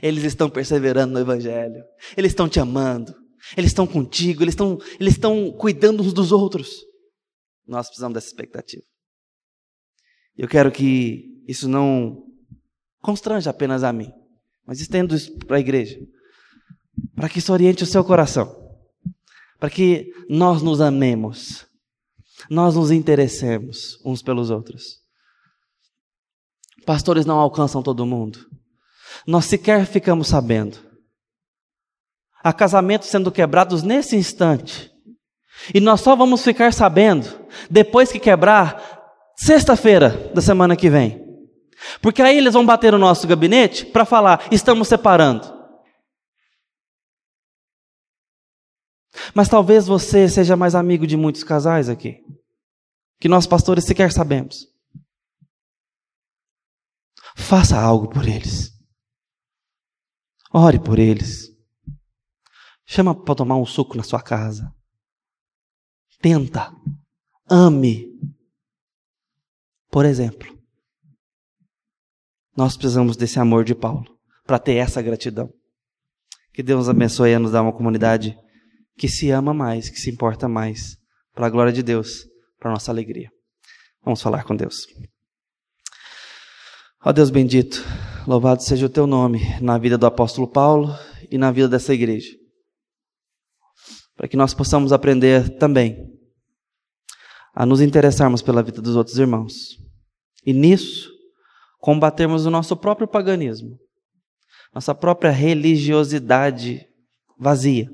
Eles 0.03 0.25
estão 0.25 0.49
perseverando 0.49 1.13
no 1.13 1.21
Evangelho, 1.21 1.85
eles 2.17 2.33
estão 2.33 2.49
te 2.49 2.59
amando, 2.59 3.15
eles 3.57 3.71
estão 3.71 3.87
contigo, 3.87 4.43
eles 4.43 4.53
estão, 4.53 4.79
eles 4.99 5.15
estão 5.15 5.53
cuidando 5.53 6.03
uns 6.03 6.13
dos 6.13 6.33
outros. 6.33 6.71
Nós 7.67 7.87
precisamos 7.87 8.15
dessa 8.15 8.29
expectativa. 8.29 8.83
Eu 10.37 10.49
quero 10.49 10.71
que 10.71 11.43
isso 11.47 11.69
não 11.69 12.25
constrange 13.01 13.49
apenas 13.49 13.85
a 13.85 13.93
mim, 13.93 14.11
mas 14.67 14.81
estendo 14.81 15.15
isso 15.15 15.37
para 15.39 15.57
a 15.59 15.61
igreja, 15.61 15.99
para 17.15 17.29
que 17.29 17.39
isso 17.39 17.53
oriente 17.53 17.83
o 17.85 17.87
seu 17.87 18.03
coração, 18.03 18.55
para 19.59 19.71
que 19.71 20.11
nós 20.29 20.63
nos 20.63 20.81
amemos, 20.81 21.67
nós 22.51 22.75
nos 22.75 22.91
interessemos 22.91 23.99
uns 24.05 24.23
pelos 24.23 24.51
outros. 24.51 25.05
Pastores 26.85 27.25
não 27.25 27.39
alcançam 27.39 27.83
todo 27.83 28.05
mundo. 28.05 28.47
Nós 29.27 29.47
sequer 29.47 29.87
ficamos 29.87 30.29
sabendo. 30.29 30.79
Há 32.45 32.53
casamentos 32.53 33.09
sendo 33.09 33.33
quebrados 33.33 33.83
nesse 33.83 34.17
instante. 34.17 34.93
E 35.73 35.81
nós 35.81 36.03
só 36.03 36.15
vamos 36.15 36.45
ficar 36.45 36.75
sabendo 36.75 37.27
depois 37.71 38.13
que 38.13 38.21
quebrar, 38.21 39.03
sexta-feira 39.35 40.11
da 40.35 40.43
semana 40.43 40.77
que 40.77 40.91
vem. 40.91 41.25
Porque 42.03 42.21
aí 42.21 42.37
eles 42.37 42.53
vão 42.53 42.67
bater 42.67 42.93
no 42.93 42.99
nosso 42.99 43.27
gabinete 43.27 43.87
para 43.87 44.05
falar: 44.05 44.47
estamos 44.53 44.89
separando. 44.89 45.55
Mas 49.35 49.49
talvez 49.49 49.87
você 49.87 50.29
seja 50.29 50.55
mais 50.55 50.75
amigo 50.75 51.07
de 51.07 51.17
muitos 51.17 51.43
casais 51.43 51.89
aqui, 51.89 52.21
que 53.19 53.29
nós 53.29 53.47
pastores 53.47 53.85
sequer 53.85 54.13
sabemos. 54.13 54.67
Faça 57.37 57.81
algo 57.81 58.11
por 58.11 58.29
eles. 58.29 58.71
Ore 60.53 60.79
por 60.79 60.99
eles. 60.99 61.54
Chama 62.87 63.15
para 63.15 63.35
tomar 63.35 63.57
um 63.57 63.67
suco 63.67 63.97
na 63.97 64.03
sua 64.03 64.21
casa. 64.21 64.73
Tenta. 66.21 66.73
Ame. 67.49 68.13
Por 69.91 70.05
exemplo, 70.05 70.59
nós 72.57 72.77
precisamos 72.77 73.17
desse 73.17 73.39
amor 73.39 73.65
de 73.65 73.75
Paulo 73.75 74.05
para 74.45 74.59
ter 74.59 74.75
essa 74.75 75.03
gratidão. 75.03 75.53
Que 76.53 76.63
Deus 76.63 76.89
abençoe 76.89 77.35
a 77.35 77.39
nos 77.39 77.53
dar 77.53 77.63
uma 77.63 77.73
comunidade 77.73 78.37
que 78.97 79.09
se 79.09 79.31
ama 79.31 79.53
mais, 79.53 79.89
que 79.89 79.99
se 79.99 80.11
importa 80.11 80.49
mais, 80.49 80.97
para 81.35 81.47
a 81.47 81.51
glória 81.51 81.73
de 81.73 81.83
Deus, 81.83 82.25
para 82.59 82.71
a 82.71 82.73
nossa 82.73 82.91
alegria. 82.91 83.31
Vamos 84.05 84.23
falar 84.23 84.45
com 84.45 84.55
Deus. 84.55 84.87
Ó 87.05 87.13
Deus 87.13 87.31
bendito, 87.31 87.85
louvado 88.27 88.63
seja 88.63 88.87
o 88.87 88.91
teu 88.91 89.07
nome 89.07 89.41
na 89.61 89.77
vida 89.79 89.99
do 89.99 90.07
apóstolo 90.07 90.49
Paulo 90.49 90.97
e 91.31 91.37
na 91.37 91.51
vida 91.51 91.69
dessa 91.69 91.93
igreja. 91.93 92.44
Para 94.17 94.29
que 94.29 94.37
nós 94.37 94.55
possamos 94.55 94.93
aprender 94.93 95.59
também 95.59 96.13
a 97.55 97.65
nos 97.65 97.81
interessarmos 97.81 98.43
pela 98.43 98.63
vida 98.63 98.81
dos 98.81 98.97
outros 98.97 99.19
irmãos. 99.19 99.79
E 100.45 100.53
nisso, 100.53 101.11
combatermos 101.79 102.47
o 102.47 102.51
nosso 102.51 102.77
próprio 102.77 103.09
paganismo, 103.09 103.79
nossa 104.73 104.95
própria 104.95 105.31
religiosidade 105.31 106.87
vazia 107.39 107.89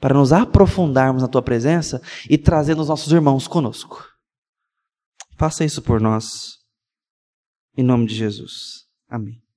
para 0.00 0.14
nos 0.14 0.32
aprofundarmos 0.32 1.22
na 1.22 1.28
tua 1.28 1.42
presença 1.42 2.00
e 2.28 2.38
trazer 2.38 2.78
os 2.78 2.88
nossos 2.88 3.12
irmãos 3.12 3.48
conosco. 3.48 4.06
Faça 5.36 5.64
isso 5.64 5.82
por 5.82 6.00
nós. 6.00 6.58
Em 7.76 7.82
nome 7.82 8.06
de 8.06 8.14
Jesus. 8.14 8.86
Amém. 9.08 9.47